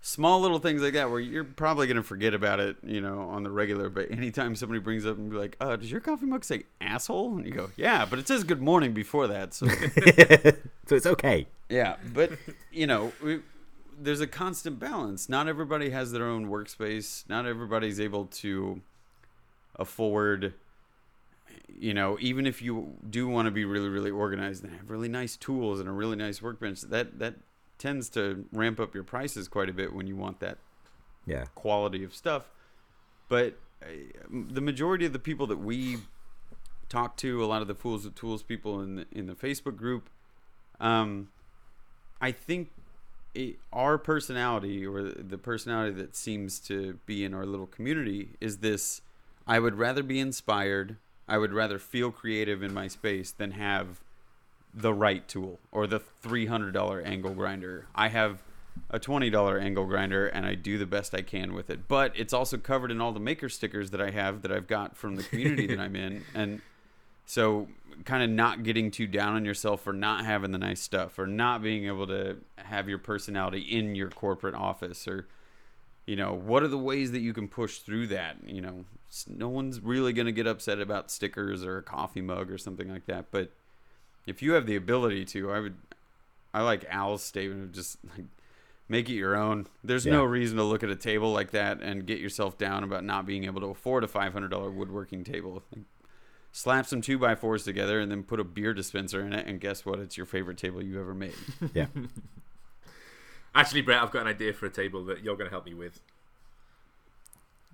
[0.00, 3.20] small little things like that where you're probably going to forget about it, you know,
[3.20, 3.88] on the regular.
[3.88, 7.36] But anytime somebody brings up and be like, uh, does your coffee mug say asshole?
[7.36, 9.54] And you go, yeah, but it says good morning before that.
[9.54, 9.66] So,
[10.86, 11.46] so it's okay.
[11.68, 11.96] Yeah.
[12.12, 12.32] But,
[12.72, 13.40] you know, we,
[14.00, 15.28] there's a constant balance.
[15.28, 17.28] Not everybody has their own workspace.
[17.28, 18.80] Not everybody's able to
[19.76, 20.54] afford,
[21.68, 25.08] you know, even if you do want to be really, really organized and have really
[25.08, 27.34] nice tools and a really nice workbench, that, that
[27.78, 30.58] tends to ramp up your prices quite a bit when you want that
[31.26, 32.50] yeah quality of stuff.
[33.28, 33.86] But uh,
[34.30, 35.98] the majority of the people that we
[36.88, 39.76] talk to, a lot of the fools with tools people in the, in the Facebook
[39.76, 40.10] group,
[40.80, 41.28] um,
[42.20, 42.70] I think
[43.34, 48.58] it, our personality or the personality that seems to be in our little community is
[48.58, 49.02] this:
[49.46, 50.96] I would rather be inspired.
[51.28, 54.00] I would rather feel creative in my space than have
[54.74, 57.86] the right tool or the $300 angle grinder.
[57.94, 58.42] I have
[58.90, 61.88] a $20 angle grinder and I do the best I can with it.
[61.88, 64.96] But it's also covered in all the maker stickers that I have that I've got
[64.96, 66.24] from the community that I'm in.
[66.34, 66.60] And
[67.30, 67.68] so
[68.04, 71.26] kind of not getting too down on yourself for not having the nice stuff or
[71.26, 75.28] not being able to have your personality in your corporate office or
[76.06, 78.36] you know, what are the ways that you can push through that?
[78.44, 78.84] You know,
[79.28, 82.88] no one's really going to get upset about stickers or a coffee mug or something
[82.88, 83.52] like that, but
[84.26, 85.76] if you have the ability to, I would.
[86.52, 88.26] I like Al's statement of just like
[88.88, 89.68] make it your own.
[89.84, 90.14] There's yeah.
[90.14, 93.24] no reason to look at a table like that and get yourself down about not
[93.24, 95.62] being able to afford a five hundred dollar woodworking table.
[95.72, 95.84] Like,
[96.52, 99.60] slap some two by fours together and then put a beer dispenser in it, and
[99.60, 99.98] guess what?
[99.98, 101.34] It's your favorite table you ever made.
[101.74, 101.86] Yeah.
[103.54, 105.74] Actually, Brett, I've got an idea for a table that you're going to help me
[105.74, 106.00] with.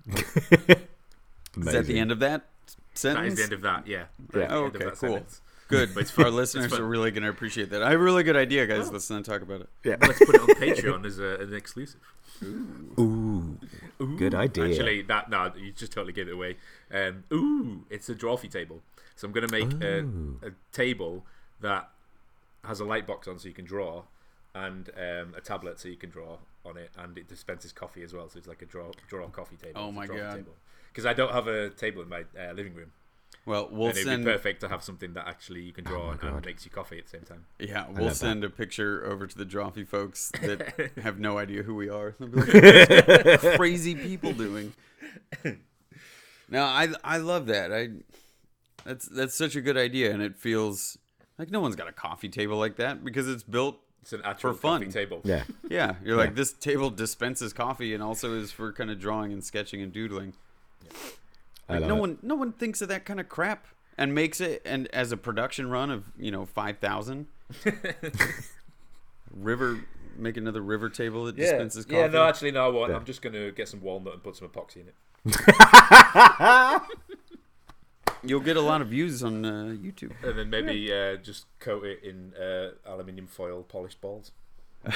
[0.15, 3.33] Is that the end of that That sentence?
[3.33, 3.87] is the end of that.
[3.87, 3.97] Yeah.
[3.97, 4.05] Yeah.
[4.33, 5.09] That is the Oh, okay, that cool.
[5.11, 5.41] sentence.
[5.67, 5.93] Good.
[5.93, 6.81] But it's Our listeners fun.
[6.81, 7.83] are really going to appreciate that.
[7.83, 8.87] I have a really good idea, guys.
[8.89, 8.93] Oh.
[8.93, 9.69] Let's not talk about it.
[9.83, 9.97] Yeah.
[10.01, 12.01] Let's put it on Patreon as a, an exclusive.
[12.43, 13.57] Ooh,
[14.01, 14.17] Ooh.
[14.17, 14.65] good idea.
[14.65, 16.57] Actually, that no, you just totally gave it away.
[16.93, 18.81] Um, ooh, it's a drawfee table.
[19.15, 21.25] So I'm going to make a, a table
[21.61, 21.89] that
[22.63, 24.03] has a light box on, so you can draw,
[24.53, 28.13] and um, a tablet so you can draw on it, and it dispenses coffee as
[28.13, 28.29] well.
[28.29, 29.81] So it's like a draw draw coffee table.
[29.81, 30.45] Oh It's my drawing God.
[30.91, 32.91] Because I don't have a table in my uh, living room,
[33.47, 34.25] Well, we'll and it'd send.
[34.25, 36.45] be perfect to have something that actually you can oh draw my and God.
[36.45, 37.45] makes you coffee at the same time.
[37.59, 38.15] Yeah, we'll that.
[38.15, 42.13] send a picture over to the Drawfee folks that have no idea who we are.
[42.19, 44.73] They'll be like, "What's crazy people doing.
[46.49, 47.73] No, I I love that.
[47.73, 47.89] I
[48.85, 50.97] that's that's such a good idea, and it feels
[51.37, 53.79] like no one's got a coffee table like that because it's built.
[54.01, 54.79] It's an actual fun.
[54.81, 55.19] coffee table.
[55.25, 59.33] Yeah, Yeah, you're like this table dispenses coffee and also is for kind of drawing
[59.33, 60.33] and sketching and doodling.
[60.89, 60.95] I
[61.69, 61.99] Like no it.
[61.99, 63.65] one no one thinks of that kind of crap
[63.97, 67.27] and makes it and as a production run of you know five thousand.
[69.33, 69.79] river
[70.17, 71.97] make another river table that Yeah, dispenses coffee.
[71.97, 72.07] yeah.
[72.07, 72.65] No, actually, no.
[72.65, 72.89] I won't.
[72.91, 72.97] Yeah.
[72.97, 74.95] I'm just going to get some walnut and put some epoxy in it.
[78.23, 80.11] You'll get a lot of views on uh, YouTube.
[80.23, 84.31] And then maybe uh, just coat it in uh, aluminium foil polished balls.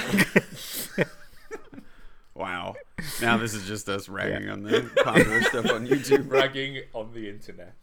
[2.33, 2.75] Wow.
[3.21, 6.29] Now this is just us ragging on the popular stuff on YouTube.
[6.29, 7.75] Bragging on the internet.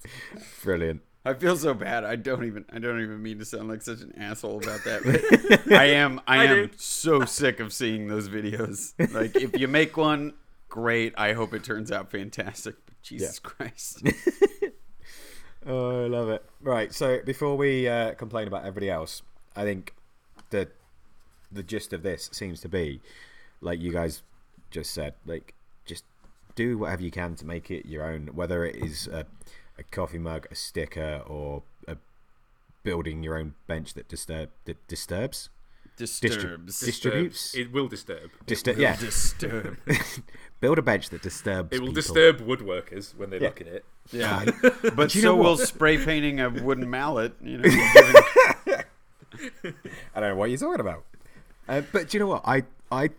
[0.62, 1.03] Brilliant.
[1.24, 2.05] I feel so bad.
[2.05, 5.03] I don't even I don't even mean to sound like such an asshole about that.
[5.05, 6.70] But I am I, I am do.
[6.76, 8.94] so sick of seeing those videos.
[9.12, 10.32] Like if you make one,
[10.68, 11.12] great.
[11.18, 12.76] I hope it turns out fantastic.
[12.86, 14.03] But Jesus Christ.
[15.66, 16.42] Oh, I love it.
[16.62, 19.22] Right, so before we uh, complain about everybody else,
[19.55, 19.94] I think
[20.51, 20.68] the
[21.51, 23.01] the gist of this seems to be,
[23.61, 24.22] like you guys
[24.70, 25.54] just said, like
[25.86, 26.04] just
[26.54, 29.24] do whatever you can to make it your own, whether it is a,
[29.78, 31.96] a coffee mug, a sticker, or a
[32.82, 35.50] building your own bench that disturb that disturbs,
[35.96, 36.78] Disturbs.
[36.78, 37.56] Distributes?
[37.56, 38.30] It will disturb.
[38.46, 39.78] Distur- Will yeah, Disturb.
[40.60, 41.70] build a bench that disturbs.
[41.72, 41.94] It will people.
[41.94, 43.46] disturb woodworkers when they Yeah.
[43.48, 43.84] look at it.
[44.12, 44.44] Yeah.
[44.44, 44.72] Fine.
[44.94, 47.64] But so will spray painting a wooden mallet, you know.
[47.64, 48.84] giving-
[50.14, 51.04] I don't know what you're talking about.
[51.68, 52.42] Uh, but do you know what?
[52.46, 53.10] I I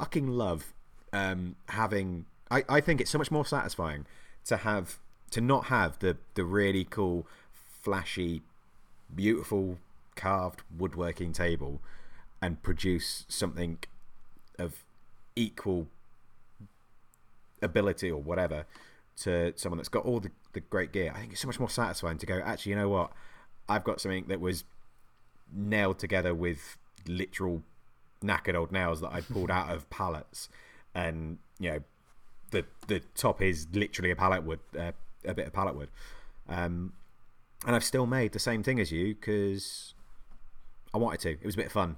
[0.00, 0.72] fucking love
[1.12, 2.24] um, having.
[2.50, 4.06] I, I think it's so much more satisfying
[4.46, 4.98] to have
[5.30, 7.26] to not have the the really cool,
[7.82, 8.42] flashy,
[9.14, 9.76] beautiful
[10.16, 11.80] carved woodworking table,
[12.40, 13.78] and produce something
[14.58, 14.84] of
[15.36, 15.86] equal
[17.62, 18.64] ability or whatever
[19.16, 21.12] to someone that's got all the, the great gear.
[21.14, 23.12] I think it's so much more satisfying to go, actually, you know what?
[23.68, 24.64] I've got something that was
[25.54, 27.62] nailed together with literal
[28.22, 30.48] knackered old nails that I pulled out of pallets,
[30.94, 31.78] and you know,
[32.50, 34.92] the the top is literally a pallet wood, uh,
[35.24, 35.88] a bit of pallet wood,
[36.48, 36.92] um,
[37.66, 39.94] and I've still made the same thing as you because
[40.94, 41.30] I wanted to.
[41.30, 41.96] It was a bit of fun.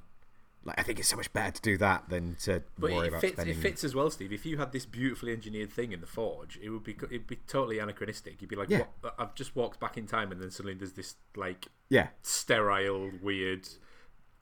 [0.64, 3.08] Like I think it's so much better to do that than to But worry it
[3.08, 3.56] about fits, spending.
[3.56, 4.32] it fits as well, Steve.
[4.32, 7.40] If you had this beautifully engineered thing in the forge, it would be it'd be
[7.48, 8.40] totally anachronistic.
[8.40, 8.84] You'd be like, Yeah.
[9.00, 9.14] what?
[9.18, 13.68] I've just walked back in time, and then suddenly there's this like Yeah, sterile, weird,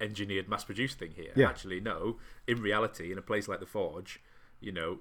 [0.00, 1.32] engineered, mass-produced thing here.
[1.36, 1.48] Yeah.
[1.48, 2.16] Actually, no.
[2.46, 4.20] In reality, in a place like the Forge,
[4.60, 4.98] you know,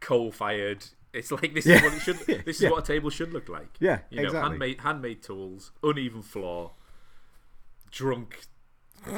[0.00, 0.84] coal-fired.
[1.12, 1.76] It's like this Yeah.
[1.76, 2.18] is what it should.
[2.46, 2.70] This is Yeah.
[2.70, 3.68] what a table should look like.
[3.80, 4.48] Yeah, you know, exactly.
[4.50, 6.72] handmade handmade tools, uneven floor,
[7.90, 8.40] drunk.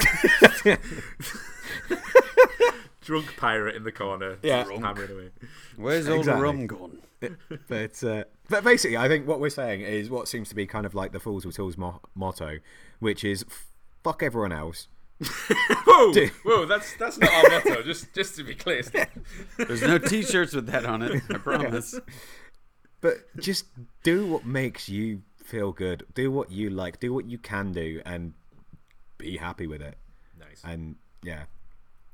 [3.03, 4.65] drunk pirate in the corner, Yeah.
[4.65, 5.31] just hammering away.
[5.77, 6.39] Where's all Exactly.
[6.41, 6.99] the rum gone?
[7.69, 10.85] but uh, but basically, I think what we're saying is what seems to be kind
[10.87, 12.59] of like the fools with tools mo- motto,
[12.99, 13.45] which is
[14.03, 14.89] fuck everyone else.
[15.87, 16.31] Whoa, Dude.
[16.45, 17.83] whoa, that's that's not our motto.
[17.83, 18.83] Just just to be clear,
[19.57, 21.23] There's no t-shirts with that on it.
[21.31, 21.95] I promise.
[23.01, 23.67] But just
[24.03, 26.05] do what makes you feel good.
[26.15, 26.99] Do what you like.
[27.01, 28.33] Do what you can do, and
[29.19, 29.97] be happy with it.
[30.39, 30.61] nice.
[30.65, 31.45] And yeah,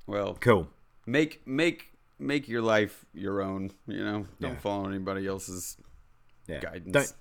[0.07, 0.69] Well, cool.
[1.07, 3.71] make make make your life your own.
[3.87, 4.59] You know, don't Yeah.
[4.59, 5.79] follow anybody else's
[6.47, 6.61] Yeah.
[6.61, 6.93] guidance.
[6.93, 7.13] Don't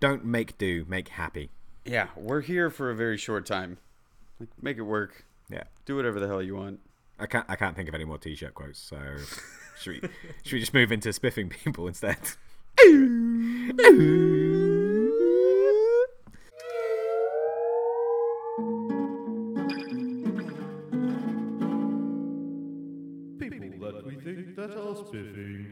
[0.00, 0.84] don't make do.
[0.86, 1.50] Make happy.
[1.86, 3.78] Yeah, we're here for a very short time.
[4.40, 5.24] Like, make it work.
[5.48, 5.64] Yeah.
[5.86, 6.80] Do whatever the hell you want.
[7.18, 7.46] I can't.
[7.48, 8.78] I can't think of any more t-shirt quotes.
[8.78, 8.98] So
[9.80, 10.08] should we?
[10.42, 12.16] should we just move into spiffing people instead?
[23.38, 25.66] People that we think that are spiffing.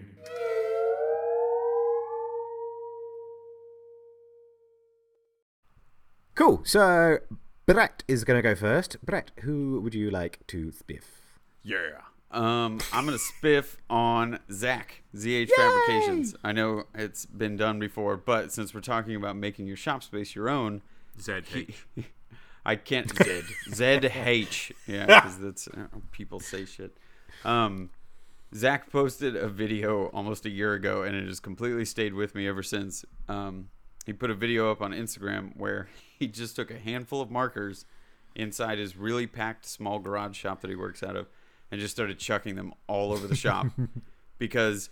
[6.35, 6.63] Cool.
[6.65, 7.19] So
[7.73, 8.99] Brett is going to go first.
[9.03, 11.05] Brett, who would you like to spiff?
[11.63, 12.03] Yeah.
[12.31, 16.35] Um, I'm gonna spiff on Zach ZH Fabrications.
[16.43, 20.35] I know it's been done before, but since we're talking about making your shop space
[20.35, 20.81] your own,
[21.19, 21.75] ZH.
[22.65, 24.73] I can't Z ZH.
[24.87, 26.97] Yeah, because that's uh, people say shit.
[27.45, 27.91] Um,
[28.55, 32.49] Zach posted a video almost a year ago, and it has completely stayed with me
[32.49, 33.05] ever since.
[33.29, 33.69] Um,
[34.07, 35.89] he put a video up on Instagram where
[36.23, 37.85] he just took a handful of markers
[38.35, 41.27] inside his really packed small garage shop that he works out of,
[41.71, 43.67] and just started chucking them all over the shop
[44.39, 44.89] because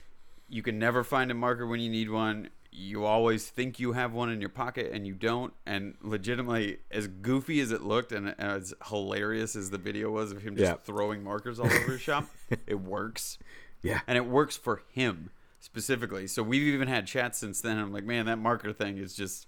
[0.48, 2.50] you can never find a marker when you need one.
[2.72, 5.52] You always think you have one in your pocket and you don't.
[5.66, 10.42] And legitimately, as goofy as it looked and as hilarious as the video was of
[10.42, 10.76] him just Yeah.
[10.84, 12.28] throwing markers all over his shop,
[12.66, 13.38] it works.
[13.82, 14.00] Yeah.
[14.06, 16.26] And it works for him specifically.
[16.28, 17.76] So we've even had chats since then.
[17.78, 19.46] I'm like, man, that marker thing is just.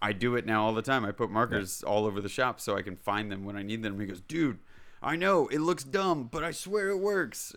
[0.00, 1.04] I do it now all the time.
[1.04, 3.82] I put markers all over the shop so I can find them when I need
[3.82, 3.98] them.
[3.98, 4.58] He goes, dude,
[5.02, 7.54] I know it looks dumb, but I swear it works.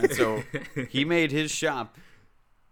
[0.00, 0.42] and so
[0.90, 1.96] he made his shop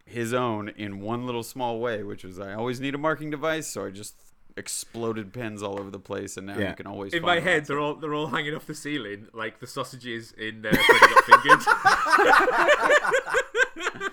[0.04, 3.66] his own in one little small way, which was I always need a marking device,
[3.68, 4.16] so I just
[4.56, 6.70] exploded pens all over the place, and now Yeah.
[6.70, 7.14] you can always.
[7.14, 9.60] In find my lots head, of- they're all they're all hanging off the ceiling like
[9.60, 11.62] the sausages in uh, Freddy Got Fingered.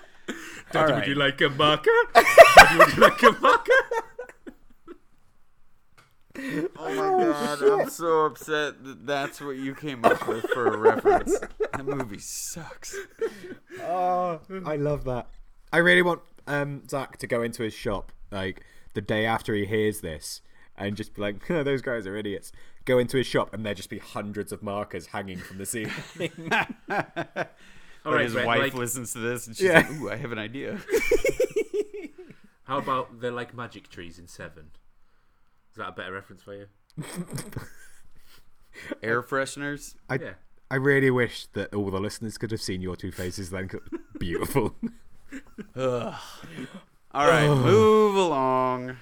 [0.72, 1.90] Daddy, would you like a marker?
[2.14, 3.72] Daddy, would you like a marker?
[6.76, 10.76] Oh my god, I'm so upset that that's what you came up with for a
[10.76, 11.38] reference.
[11.72, 12.96] That movie sucks.
[13.82, 15.28] Oh, I love that.
[15.72, 18.62] I really want um, Zach to go into his shop like
[18.94, 20.40] the day after he hears this
[20.76, 22.52] and just be like, "Huh, "Those guys are idiots."
[22.86, 25.92] Go into his shop and there just be hundreds of markers hanging from the ceiling.
[26.90, 29.86] All But right, his Brett, wife like, listens to this and she's Yeah.
[29.88, 30.78] like, "Ooh, I have an idea."
[32.64, 34.70] how about they're like magic trees in Seven?
[35.70, 36.66] Is that a better reference for you?
[39.02, 39.94] Air fresheners.
[40.08, 40.32] I Yeah.
[40.70, 43.68] I really wish that all the listeners could have seen your two faces then.
[44.20, 44.76] Beautiful.
[45.76, 46.14] Ugh.
[47.12, 48.96] All right, move along.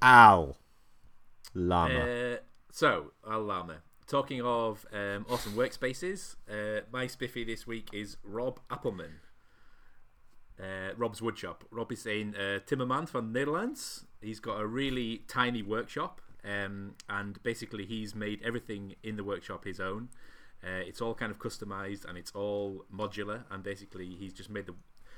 [0.00, 0.56] Al.
[1.54, 1.98] Llama.
[1.98, 2.36] Uh,
[2.70, 3.76] so, Al-Lama.
[4.06, 9.20] Talking of um, awesome workspaces, uh, my spiffy this week is Rob Appelman.
[10.58, 11.56] Uh, Rob's Woodshop.
[11.70, 14.04] Rob is in uh, Timmerman from Netherlands.
[14.26, 19.64] He's got a really tiny workshop, um, and basically he's made everything in the workshop
[19.64, 20.08] his own.
[20.64, 24.66] Uh, it's all kind of customized and it's all modular, and basically he's just made
[24.66, 24.74] the.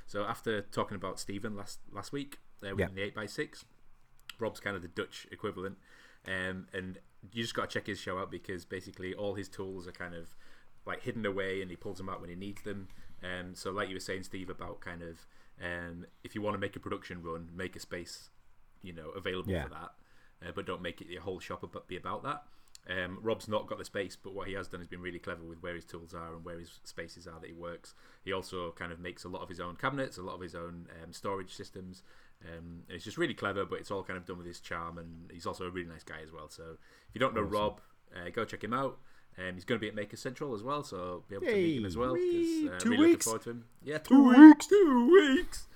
[0.06, 2.88] So after talking about Stephen last last week, uh, with Yeah.
[2.94, 3.64] the eight x six,
[4.38, 5.78] Rob's kind of the Dutch equivalent,
[6.26, 6.98] um, and
[7.32, 10.14] you just got to check his show out because basically all his tools are kind
[10.14, 10.34] of
[10.86, 12.88] like hidden away, and he pulls them out when he needs them.
[13.22, 15.26] Um, so, like you were saying, Steve, about kind of
[15.62, 18.30] um, if you want to make a production run, make a space,
[18.82, 19.64] you know, available Yeah.
[19.64, 19.94] for that,
[20.46, 22.44] uh, but don't make it your whole shop ab- be about that.
[22.88, 25.42] Um, Rob's not got the space, but what he has done has been really clever
[25.44, 27.94] with where his tools are and where his spaces are that he works.
[28.24, 30.54] He also kind of makes a lot of his own cabinets, a lot of his
[30.54, 32.02] own um, storage systems.
[32.44, 34.96] Um, and it's just really clever, but it's all kind of done with his charm,
[34.96, 36.48] and he's also a really nice guy as well.
[36.48, 36.62] So
[37.08, 37.80] if you don't know Rob,
[38.16, 38.98] uh, go check him out.
[39.36, 41.76] Um, he's going to be at Maker Central as well, so be able to meet
[41.78, 42.12] him as well.
[42.12, 42.96] uh, two really weeks.
[42.96, 43.64] looking forward to him.
[43.82, 44.66] Yeah, two, Two weeks.
[44.66, 45.66] Two weeks.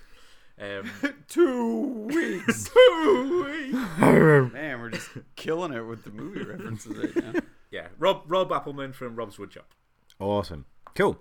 [0.59, 0.89] Um,
[1.27, 2.69] Two weeks.
[2.73, 3.73] two weeks.
[4.53, 7.39] Man, we're just killing it with the movie references right now.
[7.71, 9.65] Yeah, Rob Rob Appleman from Rob's Woodshop.
[10.19, 10.65] Awesome.
[10.95, 11.17] Cool.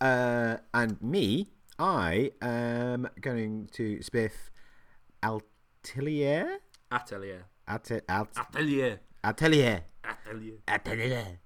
[0.00, 1.48] Uh, and me,
[1.78, 4.32] I am going to spiff
[5.22, 6.58] Atelier?
[6.92, 7.44] Atelier.
[7.68, 9.00] Ate- At- Atelier.
[9.24, 9.82] Atelier.
[10.04, 10.58] Atelier.
[10.68, 11.38] Atelier.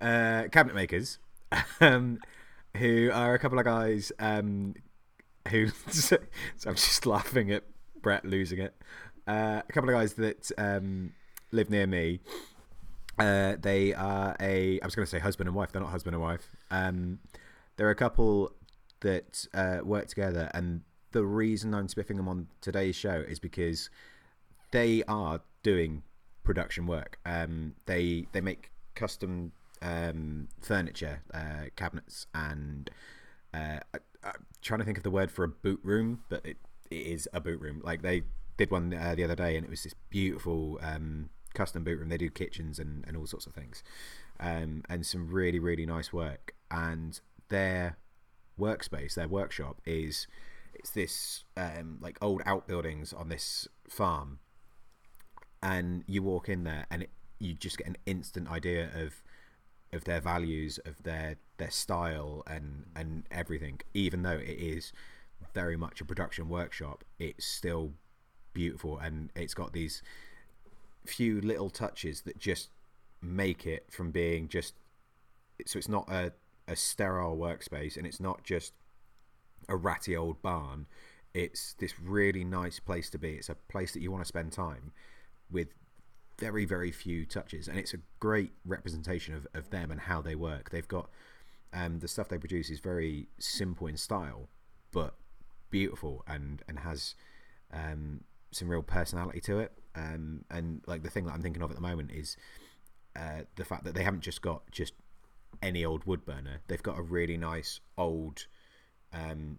[0.00, 1.18] Uh, cabinet makers,
[1.80, 2.18] um,
[2.76, 4.74] who are a couple of guys um,
[5.48, 5.68] who.
[5.90, 6.18] so
[6.66, 7.64] I'm just laughing at
[8.00, 8.74] Brett losing it.
[9.26, 11.12] Uh, a couple of guys that um,
[11.52, 12.20] live near me.
[13.18, 14.80] Uh, they are a.
[14.80, 15.72] I was going to say husband and wife.
[15.72, 16.48] They're not husband and wife.
[16.70, 17.18] Um,
[17.76, 18.52] they're a couple
[19.00, 20.82] that uh, work together, and
[21.12, 23.90] the reason I'm spiffing them on today's show is because
[24.70, 26.02] they are doing
[26.44, 27.18] production work.
[27.26, 32.90] Um, they they make custom um, furniture, uh, cabinets, and
[33.52, 33.80] uh,
[34.24, 36.56] I'm trying to think of the word for a boot room, but it,
[36.90, 37.80] it is a boot room.
[37.84, 38.22] Like they
[38.56, 42.08] did one uh, the other day, and it was this beautiful um, custom boot room.
[42.08, 43.82] They do kitchens and, and all sorts of things,
[44.40, 46.54] um, and some really really nice work.
[46.70, 47.96] And their
[48.58, 50.26] workspace, their workshop is
[50.74, 54.38] it's this um, like old outbuildings on this farm
[55.62, 59.22] and you walk in there and it, you just get an instant idea of
[59.92, 64.92] of their values of their their style and and everything even though it is
[65.54, 67.92] very much a production workshop it's still
[68.54, 70.02] beautiful and it's got these
[71.06, 72.70] few little touches that just
[73.20, 74.74] make it from being just
[75.66, 76.32] so it's not a
[76.68, 78.74] a sterile workspace, and it's not just
[79.68, 80.86] a ratty old barn.
[81.34, 83.34] It's this really nice place to be.
[83.34, 84.92] It's a place that you want to spend time
[85.50, 85.68] with
[86.38, 90.34] very, very few touches, and it's a great representation of, of them and how they
[90.34, 90.70] work.
[90.70, 91.08] They've got
[91.72, 94.48] um, the stuff they produce is very simple in style,
[94.92, 95.14] but
[95.70, 97.14] beautiful and and has
[97.72, 99.72] um, some real personality to it.
[99.94, 102.36] Um, and like the thing that I'm thinking of at the moment is
[103.16, 104.94] uh, the fact that they haven't just got just
[105.62, 106.60] any old wood burner.
[106.68, 108.46] They've got a really nice old,
[109.12, 109.58] um,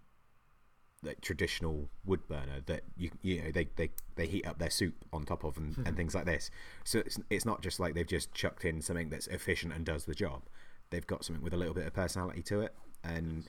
[1.02, 4.94] like traditional wood burner that you you know they, they, they heat up their soup
[5.12, 6.50] on top of and, and things like this.
[6.84, 10.04] So it's it's not just like they've just chucked in something that's efficient and does
[10.04, 10.42] the job.
[10.90, 13.44] They've got something with a little bit of personality to it, and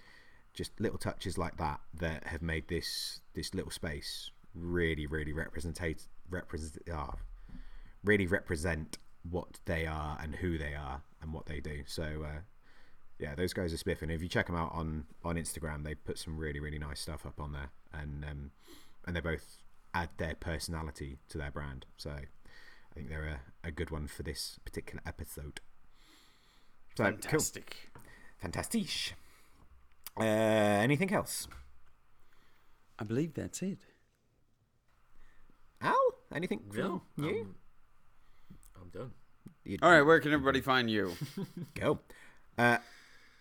[0.54, 6.08] just little touches like that that have made this this little space really really representate
[6.30, 7.14] represent ah,
[8.04, 8.98] really represent
[9.30, 11.84] what they are and who they are and what they do.
[11.86, 12.40] So uh,
[13.20, 14.10] yeah, those guys are spiffing.
[14.10, 17.26] If you check them out on on Instagram, they put some really really nice stuff
[17.26, 18.52] up on there, and um,
[19.06, 19.58] and they both
[19.94, 21.86] add their personality to their brand.
[21.98, 25.60] So I think they're a, a good one for this particular episode.
[27.06, 27.22] So, cool.
[27.22, 27.92] Fantastic.
[28.38, 29.14] fantastic.
[30.20, 31.48] Uh, anything else?
[33.00, 33.80] I believe that's it.
[35.82, 35.96] Al,
[36.34, 37.56] anything from No, you?
[38.78, 39.12] I'm, I'm done.
[39.64, 41.14] You- All right, where can everybody find you?
[41.74, 42.00] Go.
[42.58, 42.78] Uh,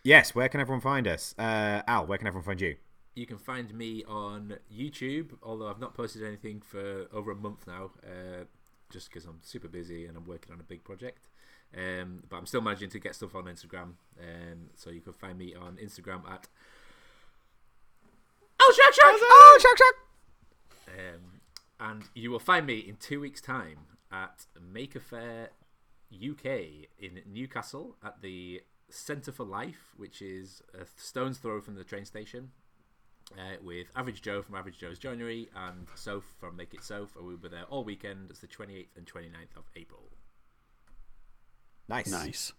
[0.04, 1.34] yes, where can everyone find us?
[1.38, 2.76] Uh, Al, where can everyone find you?
[3.14, 7.66] You can find me on YouTube, although I've not posted anything for over a month
[7.66, 8.44] now, uh,
[8.90, 11.28] just because I'm super busy and I'm working on a big project.
[11.76, 15.38] Um, but I'm still managing to get stuff on Instagram, um, so you can find
[15.38, 16.48] me on Instagram at
[18.60, 19.14] Oh Shark Shark!
[19.20, 19.94] Oh, shark, shark!
[20.98, 21.40] Um,
[21.78, 23.78] and you will find me in two weeks' time
[24.12, 25.50] at Maker Faire
[26.12, 31.84] UK in Newcastle at the Centre for Life, which is a stone's throw from the
[31.84, 32.50] train station.
[33.38, 37.24] Uh, with Average Joe from Average Joe's Joinery and Soph from Make It Soph, and
[37.24, 38.28] we'll be there all weekend.
[38.28, 40.02] It's the 28th and 29th of April.
[41.90, 42.10] Nice.
[42.10, 42.52] nice.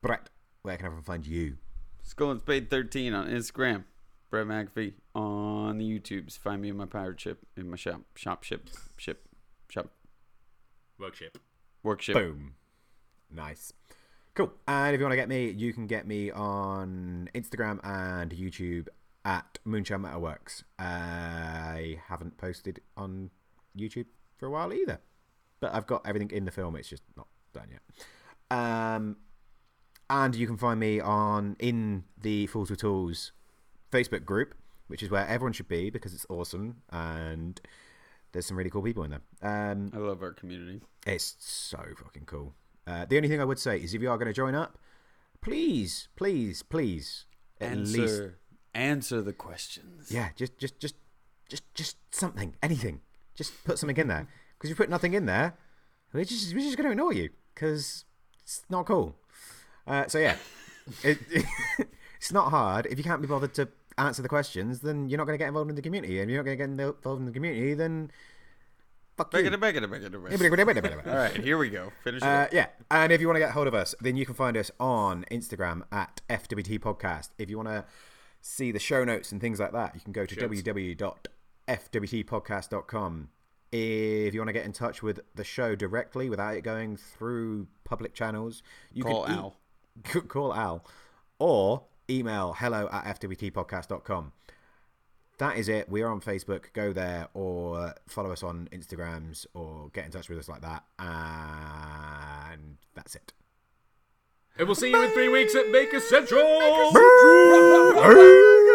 [0.00, 0.30] Brett,
[0.62, 1.58] where can everyone find you?
[2.02, 3.84] Skull and Spade 13 on Instagram.
[4.30, 6.38] Brett McAfee on the YouTubes.
[6.38, 9.28] Find me in my pirate ship, in my shop, shop, ship, ship,
[9.68, 9.90] shop,
[10.98, 11.36] Workship.
[11.82, 12.14] workship.
[12.14, 12.54] Boom.
[13.30, 13.74] Nice.
[14.34, 14.52] Cool.
[14.66, 18.88] And if you want to get me, you can get me on Instagram and YouTube
[19.26, 20.62] at Moonshine Metalworks.
[20.78, 23.30] I haven't posted on
[23.76, 24.06] YouTube
[24.38, 25.00] for a while either,
[25.60, 26.74] but I've got everything in the film.
[26.76, 28.56] It's just not done yet.
[28.56, 29.16] Um,
[30.10, 33.32] and you can find me on in the Fools with Tools
[33.90, 34.54] Facebook group,
[34.88, 37.60] which is where everyone should be because it's awesome and
[38.32, 39.20] there's some really cool people in there.
[39.42, 40.80] Um, I love our community.
[41.06, 42.54] it's so fucking cool.
[42.86, 44.78] Uh, the only thing I would say is if you are going to join up,
[45.40, 47.26] please, please, please,
[47.60, 48.22] at Answer, least,
[48.74, 50.10] answer the questions.
[50.10, 50.96] yeah, just, just, just,
[51.48, 53.00] just, just something, anything.
[53.34, 54.26] Just put something in there
[54.58, 55.54] because you put nothing in there,
[56.12, 58.04] we're just, we're just going to ignore you because
[58.42, 59.16] it's not cool.
[59.86, 60.36] Uh, so yeah,
[61.02, 61.18] it,
[62.16, 62.86] it's not hard.
[62.86, 65.48] If you can't be bothered to answer the questions, then you're not going to get
[65.48, 67.74] involved in the community, and if you're not going to get involved in the community,
[67.74, 68.10] then
[69.16, 69.46] fuck you.
[70.34, 70.50] it, it,
[70.84, 71.10] it, it.
[71.10, 71.90] All right, here we go.
[72.04, 72.26] Finish it.
[72.26, 74.56] Uh, yeah, and if you want to get hold of us, then you can find
[74.56, 77.28] us on Instagram at FWT Podcast.
[77.38, 77.84] If you want to
[78.40, 83.28] see the show notes and things like that, you can go to www.fwtpodcast.com.
[83.72, 87.66] If you want to get in touch with the show directly without it going through
[87.84, 88.62] public channels,
[88.92, 89.56] you Call can e- Al.
[90.28, 90.84] call Al
[91.38, 94.32] or email hello at fwtpodcast.com.
[95.38, 95.88] That is it.
[95.88, 96.72] We are on Facebook.
[96.74, 100.84] Go there or follow us on Instagrams or get in touch with us like that.
[100.98, 103.32] And that's it.
[104.58, 106.42] And we'll see you in three weeks at Maker Central!
[106.92, 108.68] Bye.